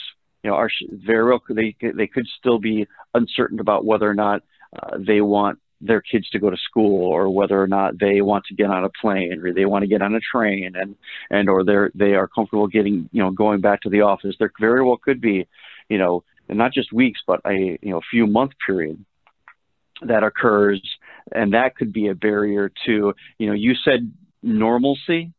you 0.43 0.49
know, 0.51 0.57
are 0.57 0.69
very 0.91 1.25
well 1.25 1.41
they 1.49 1.75
they 1.81 2.07
could 2.07 2.27
still 2.39 2.59
be 2.59 2.87
uncertain 3.13 3.59
about 3.59 3.85
whether 3.85 4.09
or 4.09 4.13
not 4.13 4.43
uh, 4.77 4.97
they 4.99 5.21
want 5.21 5.59
their 5.81 6.01
kids 6.01 6.29
to 6.29 6.39
go 6.39 6.49
to 6.49 6.57
school 6.57 7.05
or 7.05 7.29
whether 7.29 7.61
or 7.61 7.67
not 7.67 7.99
they 7.99 8.21
want 8.21 8.45
to 8.45 8.55
get 8.55 8.69
on 8.69 8.85
a 8.85 8.89
plane 9.01 9.41
or 9.43 9.53
they 9.53 9.65
want 9.65 9.83
to 9.83 9.87
get 9.87 10.01
on 10.01 10.15
a 10.15 10.19
train 10.19 10.75
and 10.75 10.95
and 11.29 11.49
or 11.49 11.63
they're 11.63 11.91
they 11.95 12.13
are 12.13 12.27
comfortable 12.27 12.67
getting 12.67 13.09
you 13.11 13.21
know 13.21 13.31
going 13.31 13.61
back 13.61 13.81
to 13.81 13.89
the 13.89 14.01
office. 14.01 14.35
There 14.37 14.51
very 14.59 14.83
well 14.83 14.97
could 14.97 15.19
be 15.19 15.47
you 15.89 15.97
know 15.97 16.23
not 16.47 16.73
just 16.73 16.93
weeks 16.93 17.21
but 17.25 17.41
a 17.45 17.79
you 17.81 17.91
know 17.91 18.01
few 18.09 18.27
month 18.27 18.51
period 18.65 19.03
that 20.01 20.23
occurs. 20.23 20.81
And 21.31 21.53
that 21.53 21.75
could 21.75 21.91
be 21.91 22.07
a 22.07 22.15
barrier 22.15 22.71
to 22.85 23.13
you 23.39 23.47
know 23.47 23.53
you 23.53 23.73
said 23.83 24.11
normalcy 24.43 25.33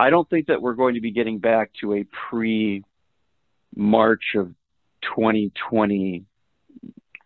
I 0.00 0.08
don't 0.08 0.28
think 0.30 0.46
that 0.46 0.62
we're 0.62 0.72
going 0.72 0.94
to 0.94 1.02
be 1.02 1.10
getting 1.10 1.40
back 1.40 1.74
to 1.80 1.92
a 1.92 2.04
pre 2.04 2.82
March 3.76 4.34
of 4.34 4.54
2020 5.02 6.24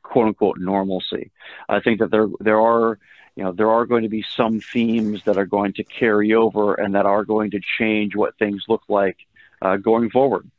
quote 0.02 0.26
unquote 0.26 0.59
normalcy. 0.59 1.31
I 1.69 1.78
think 1.78 2.00
that 2.00 2.11
there 2.11 2.26
there 2.40 2.61
are 2.61 2.99
you 3.37 3.45
know 3.45 3.52
there 3.52 3.71
are 3.71 3.87
going 3.87 4.02
to 4.02 4.09
be 4.09 4.25
some 4.37 4.59
themes 4.59 5.23
that 5.23 5.37
are 5.37 5.47
going 5.47 5.75
to 5.75 5.85
carry 5.85 6.35
over 6.35 6.75
and 6.75 6.97
that 6.97 7.07
are 7.07 7.25
going 7.25 7.52
to 7.52 7.61
change 7.78 8.16
what 8.16 8.37
things 8.38 8.64
look 8.69 8.83
like 8.88 9.19
uh, 9.62 9.76
going 9.76 10.11
forward. 10.11 10.50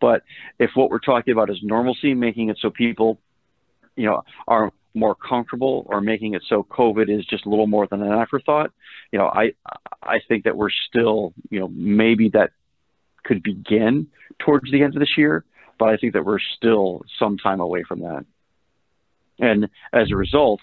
But 0.00 0.22
if 0.58 0.70
what 0.76 0.88
we're 0.88 0.98
talking 0.98 1.32
about 1.32 1.50
is 1.50 1.58
normalcy, 1.62 2.14
making 2.14 2.48
it 2.48 2.56
so 2.58 2.70
people, 2.70 3.20
you 3.96 4.06
know, 4.06 4.22
are 4.46 4.72
more 4.98 5.14
comfortable 5.14 5.84
or 5.88 6.00
making 6.00 6.34
it 6.34 6.42
so 6.48 6.66
COVID 6.70 7.08
is 7.08 7.24
just 7.26 7.46
a 7.46 7.48
little 7.48 7.66
more 7.66 7.86
than 7.86 8.02
an 8.02 8.12
afterthought, 8.12 8.72
you 9.12 9.18
know, 9.18 9.26
I 9.26 9.52
I 10.02 10.18
think 10.28 10.44
that 10.44 10.56
we're 10.56 10.70
still, 10.88 11.32
you 11.50 11.60
know, 11.60 11.68
maybe 11.68 12.30
that 12.30 12.50
could 13.24 13.42
begin 13.42 14.08
towards 14.38 14.70
the 14.70 14.82
end 14.82 14.94
of 14.94 15.00
this 15.00 15.16
year, 15.16 15.44
but 15.78 15.88
I 15.88 15.96
think 15.96 16.12
that 16.14 16.24
we're 16.24 16.38
still 16.56 17.02
some 17.18 17.38
time 17.38 17.60
away 17.60 17.84
from 17.86 18.00
that. 18.00 18.24
And 19.38 19.68
as 19.92 20.10
a 20.10 20.16
result, 20.16 20.60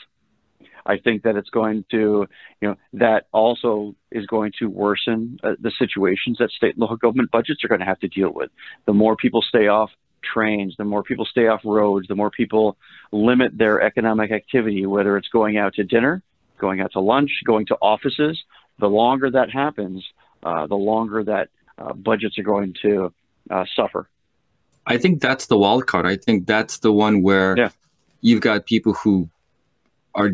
I 0.85 0.97
think 0.97 1.23
that 1.23 1.35
it's 1.35 1.49
going 1.49 1.85
to, 1.91 2.27
you 2.61 2.67
know, 2.67 2.75
that 2.93 3.25
also 3.31 3.95
is 4.11 4.25
going 4.27 4.51
to 4.59 4.69
worsen 4.69 5.39
uh, 5.43 5.53
the 5.59 5.71
situations 5.79 6.37
that 6.39 6.51
state 6.51 6.75
and 6.75 6.81
local 6.81 6.97
government 6.97 7.31
budgets 7.31 7.63
are 7.63 7.67
going 7.67 7.79
to 7.79 7.85
have 7.85 7.99
to 7.99 8.07
deal 8.07 8.31
with. 8.31 8.51
The 8.85 8.93
more 8.93 9.15
people 9.15 9.41
stay 9.41 9.67
off 9.67 9.89
trains, 10.33 10.75
the 10.77 10.85
more 10.85 11.03
people 11.03 11.25
stay 11.25 11.47
off 11.47 11.61
roads, 11.63 12.07
the 12.07 12.15
more 12.15 12.31
people 12.31 12.77
limit 13.11 13.57
their 13.57 13.81
economic 13.81 14.31
activity, 14.31 14.85
whether 14.85 15.17
it's 15.17 15.29
going 15.29 15.57
out 15.57 15.73
to 15.75 15.83
dinner, 15.83 16.21
going 16.57 16.81
out 16.81 16.91
to 16.93 16.99
lunch, 16.99 17.31
going 17.45 17.65
to 17.67 17.75
offices. 17.81 18.41
The 18.79 18.87
longer 18.87 19.31
that 19.31 19.49
happens, 19.51 20.05
uh, 20.43 20.67
the 20.67 20.75
longer 20.75 21.23
that 21.23 21.49
uh, 21.77 21.93
budgets 21.93 22.37
are 22.37 22.43
going 22.43 22.75
to 22.81 23.13
uh, 23.49 23.65
suffer. 23.75 24.09
I 24.87 24.97
think 24.97 25.21
that's 25.21 25.47
the 25.47 25.57
wild 25.57 25.87
card. 25.87 26.05
I 26.05 26.15
think 26.15 26.45
that's 26.45 26.79
the 26.79 26.91
one 26.91 27.23
where 27.23 27.57
yeah. 27.57 27.69
you've 28.21 28.41
got 28.41 28.65
people 28.65 28.93
who 28.93 29.29
are 30.13 30.31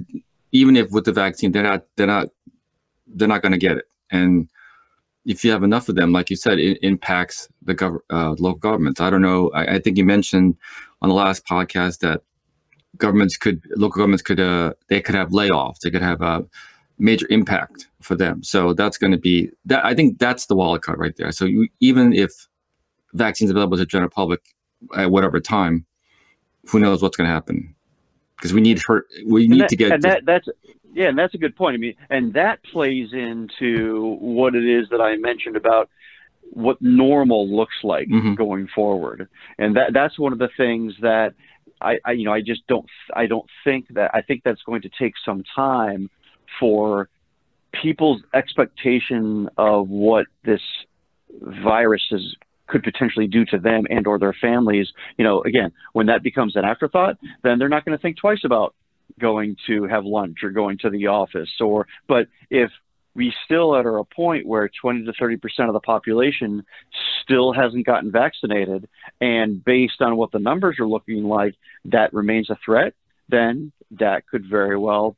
even 0.51 0.75
if 0.75 0.91
with 0.91 1.05
the 1.05 1.13
vaccine 1.13 1.51
they're 1.51 1.63
not 1.63 1.85
they're 1.95 2.07
not 2.07 2.27
they're 3.07 3.27
not 3.27 3.41
going 3.41 3.51
to 3.51 3.57
get 3.57 3.77
it 3.77 3.85
and 4.11 4.47
if 5.25 5.43
you 5.43 5.51
have 5.51 5.63
enough 5.63 5.89
of 5.89 5.95
them 5.95 6.11
like 6.11 6.29
you 6.29 6.35
said 6.35 6.59
it 6.59 6.77
impacts 6.81 7.47
the 7.61 7.75
gov- 7.75 7.99
uh, 8.09 8.31
local 8.39 8.59
governments 8.59 8.99
i 8.99 9.09
don't 9.09 9.21
know 9.21 9.49
I, 9.53 9.75
I, 9.75 9.79
think 9.79 9.97
you 9.97 10.05
mentioned 10.05 10.57
on 11.01 11.09
the 11.09 11.15
last 11.15 11.45
podcast 11.45 11.99
that 11.99 12.21
governments 12.97 13.37
could 13.37 13.61
local 13.75 13.99
governments 13.99 14.21
could 14.21 14.39
uh, 14.39 14.73
they 14.89 15.01
could 15.01 15.15
have 15.15 15.29
layoffs 15.29 15.79
they 15.79 15.91
could 15.91 16.01
have 16.01 16.21
a 16.21 16.45
major 16.97 17.27
impact 17.29 17.87
for 18.01 18.15
them 18.15 18.43
so 18.43 18.73
that's 18.73 18.97
going 18.97 19.11
to 19.11 19.17
be 19.17 19.49
that 19.65 19.83
i 19.85 19.93
think 19.93 20.19
that's 20.19 20.45
the 20.47 20.55
wild 20.55 20.81
card 20.81 20.99
right 20.99 21.15
there 21.17 21.31
so 21.31 21.45
you, 21.45 21.67
even 21.79 22.13
if 22.13 22.47
vaccines 23.13 23.49
available 23.51 23.77
to 23.77 23.81
the 23.81 23.85
general 23.85 24.09
public 24.09 24.41
at 24.95 25.11
whatever 25.11 25.39
time 25.39 25.85
who 26.69 26.79
knows 26.79 27.01
what's 27.01 27.17
going 27.17 27.27
to 27.27 27.33
happen 27.33 27.75
because 28.41 28.53
we 28.53 28.61
need 28.61 28.81
her. 28.87 29.05
We 29.27 29.47
need 29.47 29.61
that, 29.61 29.69
to 29.69 29.75
get. 29.75 30.01
That, 30.01 30.25
that's 30.25 30.49
yeah, 30.93 31.07
and 31.07 31.17
that's 31.17 31.33
a 31.33 31.37
good 31.37 31.55
point. 31.55 31.75
I 31.75 31.77
mean, 31.77 31.95
and 32.09 32.33
that 32.33 32.63
plays 32.63 33.13
into 33.13 34.17
what 34.19 34.55
it 34.55 34.65
is 34.65 34.89
that 34.89 35.01
I 35.01 35.15
mentioned 35.17 35.55
about 35.55 35.89
what 36.51 36.81
normal 36.81 37.47
looks 37.47 37.75
like 37.83 38.09
mm-hmm. 38.09 38.33
going 38.35 38.67
forward, 38.73 39.29
and 39.57 39.75
that 39.75 39.93
that's 39.93 40.19
one 40.19 40.33
of 40.33 40.39
the 40.39 40.49
things 40.57 40.93
that 41.01 41.33
I, 41.79 41.97
I, 42.05 42.11
you 42.11 42.25
know, 42.25 42.33
I 42.33 42.41
just 42.41 42.65
don't, 42.67 42.85
I 43.13 43.25
don't 43.25 43.47
think 43.63 43.87
that. 43.93 44.11
I 44.13 44.21
think 44.21 44.43
that's 44.43 44.61
going 44.63 44.81
to 44.81 44.89
take 44.99 45.13
some 45.25 45.43
time 45.55 46.09
for 46.59 47.09
people's 47.71 48.21
expectation 48.33 49.49
of 49.57 49.87
what 49.89 50.25
this 50.43 50.61
virus 51.41 52.03
is 52.11 52.35
could 52.67 52.83
potentially 52.83 53.27
do 53.27 53.45
to 53.45 53.57
them 53.57 53.83
and 53.89 54.07
or 54.07 54.17
their 54.17 54.33
families 54.33 54.87
you 55.17 55.23
know 55.23 55.41
again 55.43 55.71
when 55.93 56.07
that 56.07 56.23
becomes 56.23 56.55
an 56.55 56.63
afterthought 56.63 57.17
then 57.43 57.59
they're 57.59 57.69
not 57.69 57.85
going 57.85 57.97
to 57.97 58.01
think 58.01 58.17
twice 58.17 58.41
about 58.43 58.75
going 59.19 59.55
to 59.67 59.85
have 59.85 60.05
lunch 60.05 60.37
or 60.43 60.51
going 60.51 60.77
to 60.79 60.89
the 60.89 61.07
office 61.07 61.49
or 61.59 61.87
but 62.07 62.27
if 62.49 62.71
we 63.13 63.33
still 63.43 63.75
are 63.75 63.97
at 63.97 64.01
a 64.01 64.15
point 64.15 64.47
where 64.47 64.69
20 64.81 65.05
to 65.05 65.13
30 65.13 65.37
percent 65.37 65.69
of 65.69 65.73
the 65.73 65.79
population 65.79 66.63
still 67.23 67.53
hasn't 67.53 67.85
gotten 67.85 68.11
vaccinated 68.11 68.87
and 69.19 69.63
based 69.63 70.01
on 70.01 70.15
what 70.17 70.31
the 70.31 70.39
numbers 70.39 70.77
are 70.79 70.87
looking 70.87 71.23
like 71.23 71.55
that 71.85 72.13
remains 72.13 72.49
a 72.49 72.57
threat 72.63 72.93
then 73.29 73.71
that 73.91 74.27
could 74.27 74.45
very 74.49 74.77
well 74.77 75.15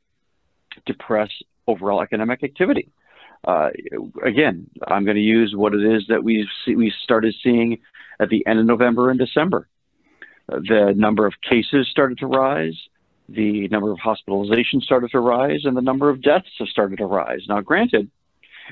depress 0.86 1.30
overall 1.66 2.02
economic 2.02 2.42
activity 2.42 2.90
uh, 3.46 3.68
again, 4.24 4.70
I'm 4.86 5.04
going 5.04 5.16
to 5.16 5.22
use 5.22 5.54
what 5.54 5.74
it 5.74 5.84
is 5.84 6.04
that 6.08 6.24
we 6.24 6.48
we 6.66 6.92
started 7.02 7.34
seeing 7.42 7.78
at 8.18 8.28
the 8.28 8.46
end 8.46 8.58
of 8.58 8.66
November 8.66 9.10
and 9.10 9.18
December. 9.18 9.68
Uh, 10.50 10.60
the 10.60 10.94
number 10.96 11.26
of 11.26 11.34
cases 11.48 11.88
started 11.90 12.18
to 12.18 12.26
rise, 12.26 12.76
the 13.28 13.68
number 13.68 13.90
of 13.90 13.98
hospitalizations 13.98 14.82
started 14.82 15.10
to 15.12 15.20
rise, 15.20 15.60
and 15.64 15.76
the 15.76 15.82
number 15.82 16.10
of 16.10 16.22
deaths 16.22 16.48
have 16.58 16.68
started 16.68 16.98
to 16.98 17.06
rise. 17.06 17.40
Now, 17.48 17.60
granted, 17.60 18.10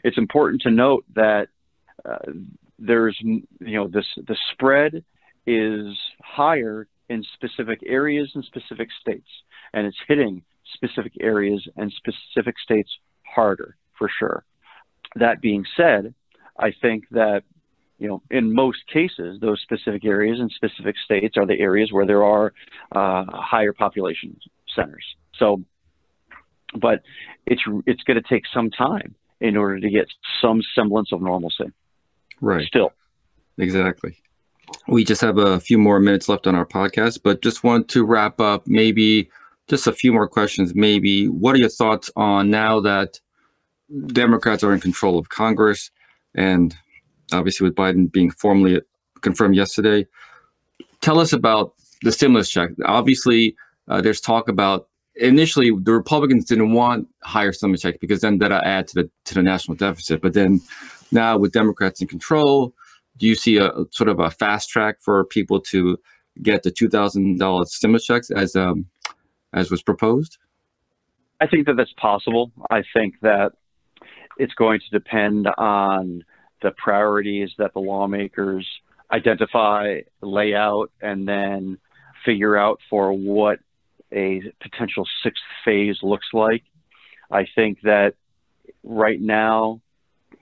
it's 0.04 0.18
important 0.18 0.62
to 0.62 0.70
note 0.70 1.04
that 1.14 1.48
uh, 2.04 2.32
there's 2.78 3.16
you 3.20 3.44
know 3.60 3.88
this 3.88 4.06
the 4.16 4.36
spread 4.52 5.04
is 5.46 5.96
higher 6.22 6.86
in 7.08 7.24
specific 7.34 7.80
areas 7.86 8.30
and 8.34 8.44
specific 8.44 8.88
states, 9.00 9.28
and 9.72 9.86
it's 9.86 9.96
hitting 10.06 10.42
specific 10.74 11.12
areas 11.20 11.66
and 11.76 11.92
specific 11.92 12.58
states 12.58 12.90
harder 13.22 13.76
for 13.98 14.08
sure. 14.18 14.44
That 15.16 15.40
being 15.40 15.64
said, 15.76 16.14
I 16.58 16.72
think 16.80 17.04
that 17.10 17.44
you 18.02 18.08
know, 18.08 18.20
in 18.32 18.52
most 18.52 18.80
cases, 18.92 19.38
those 19.40 19.60
specific 19.62 20.04
areas 20.04 20.40
and 20.40 20.50
specific 20.50 20.96
states 21.04 21.36
are 21.36 21.46
the 21.46 21.60
areas 21.60 21.92
where 21.92 22.04
there 22.04 22.24
are 22.24 22.52
uh, 22.90 23.24
higher 23.30 23.72
population 23.72 24.36
centers. 24.74 25.04
So, 25.36 25.62
but 26.74 27.02
it's 27.46 27.62
it's 27.86 28.02
going 28.02 28.20
to 28.20 28.28
take 28.28 28.42
some 28.52 28.70
time 28.72 29.14
in 29.40 29.56
order 29.56 29.78
to 29.78 29.88
get 29.88 30.06
some 30.40 30.62
semblance 30.74 31.12
of 31.12 31.22
normalcy. 31.22 31.66
Right. 32.40 32.66
Still. 32.66 32.90
Exactly. 33.56 34.16
We 34.88 35.04
just 35.04 35.20
have 35.20 35.38
a 35.38 35.60
few 35.60 35.78
more 35.78 36.00
minutes 36.00 36.28
left 36.28 36.48
on 36.48 36.56
our 36.56 36.66
podcast, 36.66 37.20
but 37.22 37.40
just 37.40 37.62
want 37.62 37.86
to 37.90 38.04
wrap 38.04 38.40
up. 38.40 38.66
Maybe 38.66 39.30
just 39.68 39.86
a 39.86 39.92
few 39.92 40.12
more 40.12 40.26
questions. 40.26 40.74
Maybe 40.74 41.28
what 41.28 41.54
are 41.54 41.58
your 41.60 41.68
thoughts 41.68 42.10
on 42.16 42.50
now 42.50 42.80
that 42.80 43.20
Democrats 44.08 44.64
are 44.64 44.72
in 44.72 44.80
control 44.80 45.20
of 45.20 45.28
Congress, 45.28 45.92
and 46.34 46.74
obviously 47.32 47.64
with 47.64 47.74
Biden 47.74 48.10
being 48.10 48.30
formally 48.30 48.80
confirmed 49.20 49.56
yesterday. 49.56 50.06
Tell 51.00 51.18
us 51.18 51.32
about 51.32 51.74
the 52.02 52.12
stimulus 52.12 52.50
check. 52.50 52.70
Obviously, 52.84 53.56
uh, 53.88 54.00
there's 54.00 54.20
talk 54.20 54.48
about 54.48 54.88
initially 55.16 55.70
the 55.70 55.92
Republicans 55.92 56.44
didn't 56.44 56.72
want 56.72 57.08
higher 57.22 57.52
stimulus 57.52 57.82
check 57.82 58.00
because 58.00 58.20
then 58.20 58.38
that'll 58.38 58.58
add 58.58 58.88
to 58.88 58.94
the 58.94 59.10
to 59.24 59.34
the 59.34 59.42
national 59.42 59.76
deficit. 59.76 60.20
But 60.20 60.34
then 60.34 60.60
now 61.10 61.36
with 61.38 61.52
Democrats 61.52 62.00
in 62.00 62.08
control, 62.08 62.74
do 63.18 63.26
you 63.26 63.34
see 63.34 63.58
a 63.58 63.70
sort 63.90 64.08
of 64.08 64.20
a 64.20 64.30
fast 64.30 64.70
track 64.70 65.00
for 65.00 65.24
people 65.24 65.60
to 65.60 65.98
get 66.42 66.62
the 66.62 66.70
two 66.70 66.88
thousand 66.88 67.38
dollars 67.38 67.74
stimulus 67.74 68.06
checks 68.06 68.30
as 68.30 68.56
um 68.56 68.86
as 69.52 69.70
was 69.70 69.82
proposed? 69.82 70.38
I 71.40 71.46
think 71.46 71.66
that 71.66 71.76
that's 71.76 71.92
possible. 71.94 72.52
I 72.70 72.82
think 72.94 73.14
that 73.22 73.52
it's 74.38 74.54
going 74.54 74.80
to 74.80 74.90
depend 74.90 75.48
on 75.58 76.24
the 76.62 76.70
priorities 76.72 77.50
that 77.58 77.72
the 77.74 77.80
lawmakers 77.80 78.66
identify, 79.10 80.00
lay 80.20 80.54
out, 80.54 80.90
and 81.00 81.28
then 81.28 81.78
figure 82.24 82.56
out 82.56 82.80
for 82.88 83.12
what 83.12 83.58
a 84.12 84.42
potential 84.60 85.06
sixth 85.22 85.42
phase 85.64 85.98
looks 86.02 86.26
like. 86.32 86.62
I 87.30 87.46
think 87.54 87.80
that 87.82 88.14
right 88.82 89.20
now 89.20 89.80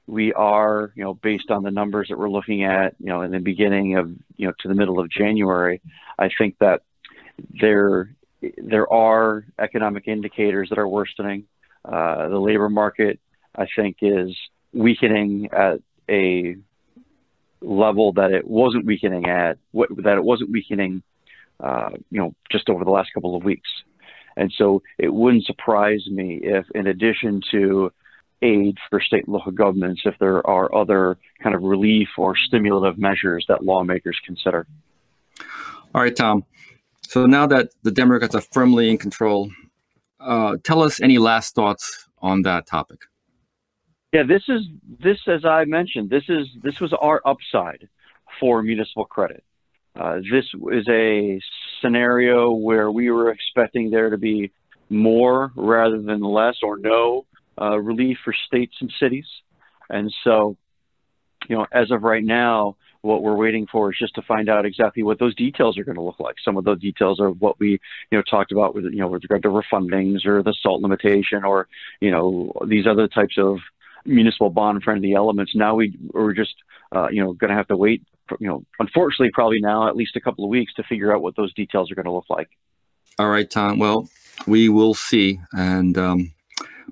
we 0.06 0.32
are, 0.32 0.92
you 0.94 1.04
know, 1.04 1.14
based 1.14 1.50
on 1.50 1.62
the 1.62 1.70
numbers 1.70 2.08
that 2.08 2.18
we're 2.18 2.30
looking 2.30 2.64
at, 2.64 2.94
you 2.98 3.06
know, 3.06 3.22
in 3.22 3.30
the 3.30 3.38
beginning 3.38 3.96
of, 3.96 4.10
you 4.36 4.46
know, 4.48 4.52
to 4.60 4.68
the 4.68 4.74
middle 4.74 4.98
of 4.98 5.08
January, 5.10 5.80
I 6.18 6.30
think 6.36 6.56
that 6.58 6.82
there 7.60 8.14
there 8.56 8.90
are 8.92 9.44
economic 9.58 10.08
indicators 10.08 10.68
that 10.70 10.78
are 10.78 10.88
worsening. 10.88 11.44
Uh, 11.84 12.28
the 12.28 12.38
labor 12.38 12.68
market 12.68 13.20
I 13.54 13.66
think 13.76 13.98
is 14.02 14.36
weakening 14.72 15.48
at 15.52 15.80
a 16.10 16.56
level 17.60 18.12
that 18.14 18.32
it 18.32 18.46
wasn't 18.46 18.86
weakening 18.86 19.26
at, 19.28 19.58
that 19.72 20.16
it 20.16 20.24
wasn't 20.24 20.50
weakening, 20.50 21.02
uh, 21.60 21.90
you 22.10 22.20
know, 22.20 22.34
just 22.50 22.68
over 22.68 22.84
the 22.84 22.90
last 22.90 23.10
couple 23.14 23.36
of 23.36 23.44
weeks. 23.44 23.68
And 24.36 24.52
so 24.56 24.82
it 24.98 25.12
wouldn't 25.12 25.44
surprise 25.44 26.06
me 26.06 26.40
if, 26.42 26.64
in 26.74 26.86
addition 26.86 27.42
to 27.50 27.92
aid 28.42 28.78
for 28.88 29.00
state 29.00 29.24
and 29.26 29.34
local 29.34 29.52
governments, 29.52 30.02
if 30.04 30.18
there 30.18 30.46
are 30.46 30.74
other 30.74 31.18
kind 31.42 31.54
of 31.54 31.62
relief 31.62 32.08
or 32.16 32.34
stimulative 32.36 32.98
measures 32.98 33.44
that 33.48 33.64
lawmakers 33.64 34.18
consider. 34.24 34.66
All 35.94 36.00
right, 36.00 36.14
Tom. 36.14 36.44
So 37.02 37.26
now 37.26 37.46
that 37.48 37.70
the 37.82 37.90
Democrats 37.90 38.34
are 38.34 38.40
firmly 38.40 38.88
in 38.88 38.96
control, 38.96 39.50
uh, 40.20 40.56
tell 40.62 40.82
us 40.82 41.00
any 41.00 41.18
last 41.18 41.54
thoughts 41.54 42.08
on 42.22 42.42
that 42.42 42.66
topic. 42.66 43.00
Yeah, 44.12 44.24
this 44.24 44.42
is 44.48 44.62
this 45.02 45.18
as 45.28 45.44
I 45.44 45.64
mentioned. 45.66 46.10
This 46.10 46.24
is 46.28 46.48
this 46.62 46.80
was 46.80 46.92
our 46.92 47.20
upside 47.24 47.88
for 48.40 48.62
municipal 48.62 49.04
credit. 49.04 49.44
Uh, 49.94 50.16
this 50.16 50.46
is 50.72 50.88
a 50.88 51.40
scenario 51.80 52.52
where 52.52 52.90
we 52.90 53.10
were 53.10 53.30
expecting 53.30 53.90
there 53.90 54.10
to 54.10 54.18
be 54.18 54.50
more 54.88 55.52
rather 55.54 56.00
than 56.02 56.20
less 56.20 56.56
or 56.62 56.76
no 56.78 57.26
uh, 57.60 57.78
relief 57.78 58.18
for 58.24 58.32
states 58.46 58.74
and 58.80 58.92
cities. 58.98 59.26
And 59.88 60.12
so, 60.24 60.56
you 61.48 61.56
know, 61.56 61.66
as 61.72 61.90
of 61.90 62.02
right 62.02 62.24
now, 62.24 62.76
what 63.02 63.22
we're 63.22 63.36
waiting 63.36 63.66
for 63.70 63.92
is 63.92 63.98
just 63.98 64.14
to 64.16 64.22
find 64.22 64.48
out 64.48 64.66
exactly 64.66 65.02
what 65.02 65.18
those 65.18 65.34
details 65.34 65.78
are 65.78 65.84
going 65.84 65.96
to 65.96 66.02
look 66.02 66.20
like. 66.20 66.36
Some 66.44 66.56
of 66.56 66.64
those 66.64 66.80
details 66.80 67.20
are 67.20 67.30
what 67.30 67.58
we, 67.58 67.80
you 68.10 68.18
know, 68.18 68.22
talked 68.22 68.52
about 68.52 68.74
with, 68.74 68.84
you 68.84 68.98
know, 68.98 69.08
with 69.08 69.22
regard 69.22 69.42
to 69.42 69.48
refundings 69.48 70.26
or 70.26 70.42
the 70.42 70.54
SALT 70.62 70.82
limitation 70.82 71.44
or, 71.44 71.68
you 72.00 72.10
know, 72.10 72.52
these 72.66 72.86
other 72.86 73.08
types 73.08 73.38
of 73.38 73.58
municipal 74.04 74.50
bond 74.50 74.82
friendly 74.82 75.14
elements. 75.14 75.52
Now 75.54 75.74
we, 75.74 75.96
we're 76.12 76.32
just, 76.32 76.54
uh, 76.94 77.08
you 77.10 77.22
know, 77.22 77.32
going 77.32 77.50
to 77.50 77.56
have 77.56 77.68
to 77.68 77.76
wait, 77.76 78.02
for, 78.28 78.36
you 78.40 78.48
know, 78.48 78.64
unfortunately, 78.78 79.30
probably 79.32 79.60
now 79.60 79.88
at 79.88 79.96
least 79.96 80.16
a 80.16 80.20
couple 80.20 80.44
of 80.44 80.50
weeks 80.50 80.74
to 80.74 80.82
figure 80.84 81.14
out 81.14 81.22
what 81.22 81.36
those 81.36 81.52
details 81.54 81.90
are 81.90 81.94
going 81.94 82.06
to 82.06 82.12
look 82.12 82.28
like. 82.28 82.48
All 83.18 83.28
right, 83.28 83.50
Tom. 83.50 83.78
Well, 83.78 84.08
we 84.46 84.68
will 84.68 84.94
see. 84.94 85.40
And, 85.52 85.98
um, 85.98 86.32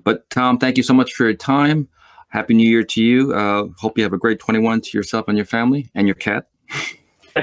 but 0.03 0.29
Tom, 0.29 0.57
thank 0.57 0.77
you 0.77 0.83
so 0.83 0.93
much 0.93 1.13
for 1.13 1.23
your 1.23 1.33
time. 1.33 1.87
Happy 2.29 2.53
New 2.53 2.69
Year 2.69 2.83
to 2.83 3.03
you. 3.03 3.33
Uh, 3.33 3.67
hope 3.77 3.97
you 3.97 4.03
have 4.03 4.13
a 4.13 4.17
great 4.17 4.39
21 4.39 4.81
to 4.81 4.97
yourself 4.97 5.27
and 5.27 5.37
your 5.37 5.45
family 5.45 5.89
and 5.95 6.07
your 6.07 6.15
cat. 6.15 6.47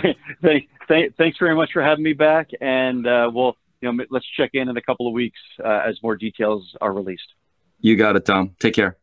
thank, 0.43 0.69
thank, 0.87 1.17
thanks 1.17 1.39
very 1.39 1.57
much 1.57 1.71
for 1.73 1.83
having 1.83 2.05
me 2.05 2.13
back. 2.13 2.51
And 2.61 3.07
uh, 3.07 3.31
we'll, 3.33 3.57
you 3.81 3.93
know, 3.93 4.05
let's 4.11 4.27
check 4.37 4.51
in 4.55 4.69
in 4.69 4.77
a 4.77 4.83
couple 4.83 5.09
of 5.09 5.13
weeks 5.13 5.41
uh, 5.65 5.83
as 5.85 6.01
more 6.03 6.17
details 6.17 6.77
are 6.81 6.93
released. 6.93 7.35
You 7.81 7.97
got 7.97 8.17
it, 8.17 8.25
Tom. 8.25 8.55
Take 8.61 8.75
care. 8.75 8.97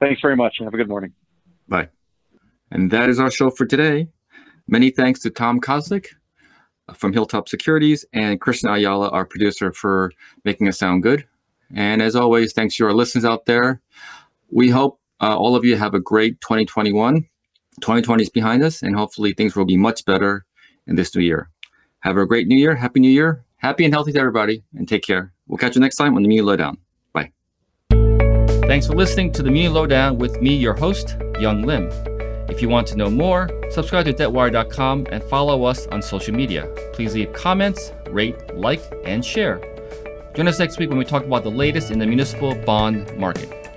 Thanks 0.00 0.20
very 0.20 0.36
much. 0.36 0.56
Have 0.60 0.74
a 0.74 0.76
good 0.76 0.88
morning. 0.88 1.12
Bye. 1.68 1.88
And 2.70 2.90
that 2.90 3.08
is 3.08 3.18
our 3.18 3.30
show 3.30 3.50
for 3.50 3.66
today. 3.66 4.08
Many 4.66 4.90
thanks 4.90 5.20
to 5.20 5.30
Tom 5.30 5.60
Kozlik 5.60 6.08
from 6.94 7.12
Hilltop 7.12 7.48
Securities 7.48 8.04
and 8.12 8.40
Christian 8.40 8.70
Ayala, 8.70 9.08
our 9.10 9.24
producer, 9.24 9.72
for 9.72 10.12
making 10.44 10.68
us 10.68 10.78
sound 10.78 11.02
good. 11.02 11.26
And 11.74 12.00
as 12.00 12.16
always, 12.16 12.52
thanks 12.52 12.76
to 12.76 12.86
our 12.86 12.92
listeners 12.92 13.24
out 13.24 13.46
there. 13.46 13.80
We 14.50 14.70
hope 14.70 15.00
uh, 15.20 15.36
all 15.36 15.56
of 15.56 15.64
you 15.64 15.76
have 15.76 15.94
a 15.94 16.00
great 16.00 16.40
2021. 16.40 17.26
2020 17.80 18.22
is 18.22 18.30
behind 18.30 18.62
us, 18.62 18.82
and 18.82 18.96
hopefully 18.96 19.32
things 19.32 19.54
will 19.54 19.64
be 19.64 19.76
much 19.76 20.04
better 20.04 20.44
in 20.86 20.96
this 20.96 21.14
new 21.14 21.22
year. 21.22 21.50
Have 22.00 22.16
a 22.16 22.26
great 22.26 22.46
new 22.46 22.56
year. 22.56 22.74
Happy 22.74 23.00
New 23.00 23.10
Year. 23.10 23.44
Happy 23.58 23.84
and 23.84 23.92
healthy 23.92 24.12
to 24.12 24.18
everybody, 24.18 24.62
and 24.74 24.88
take 24.88 25.02
care. 25.02 25.32
We'll 25.46 25.58
catch 25.58 25.74
you 25.74 25.80
next 25.80 25.96
time 25.96 26.14
on 26.16 26.22
the 26.22 26.28
Muni 26.28 26.42
Lowdown. 26.42 26.78
Thanks 28.68 28.86
for 28.86 28.94
listening 28.94 29.32
to 29.32 29.42
the 29.42 29.50
Muni 29.50 29.68
Lowdown 29.70 30.18
with 30.18 30.42
me, 30.42 30.54
your 30.54 30.74
host, 30.74 31.16
Young 31.40 31.62
Lim. 31.62 31.88
If 32.50 32.60
you 32.60 32.68
want 32.68 32.86
to 32.88 32.96
know 32.96 33.08
more, 33.08 33.48
subscribe 33.70 34.04
to 34.04 34.12
debtwire.com 34.12 35.06
and 35.10 35.24
follow 35.24 35.64
us 35.64 35.86
on 35.86 36.02
social 36.02 36.34
media. 36.34 36.70
Please 36.92 37.14
leave 37.14 37.32
comments, 37.32 37.92
rate, 38.10 38.54
like, 38.54 38.82
and 39.06 39.24
share. 39.24 39.58
Join 40.34 40.48
us 40.48 40.58
next 40.58 40.78
week 40.78 40.90
when 40.90 40.98
we 40.98 41.06
talk 41.06 41.24
about 41.24 41.44
the 41.44 41.50
latest 41.50 41.90
in 41.90 41.98
the 41.98 42.06
municipal 42.06 42.54
bond 42.66 43.16
market. 43.16 43.67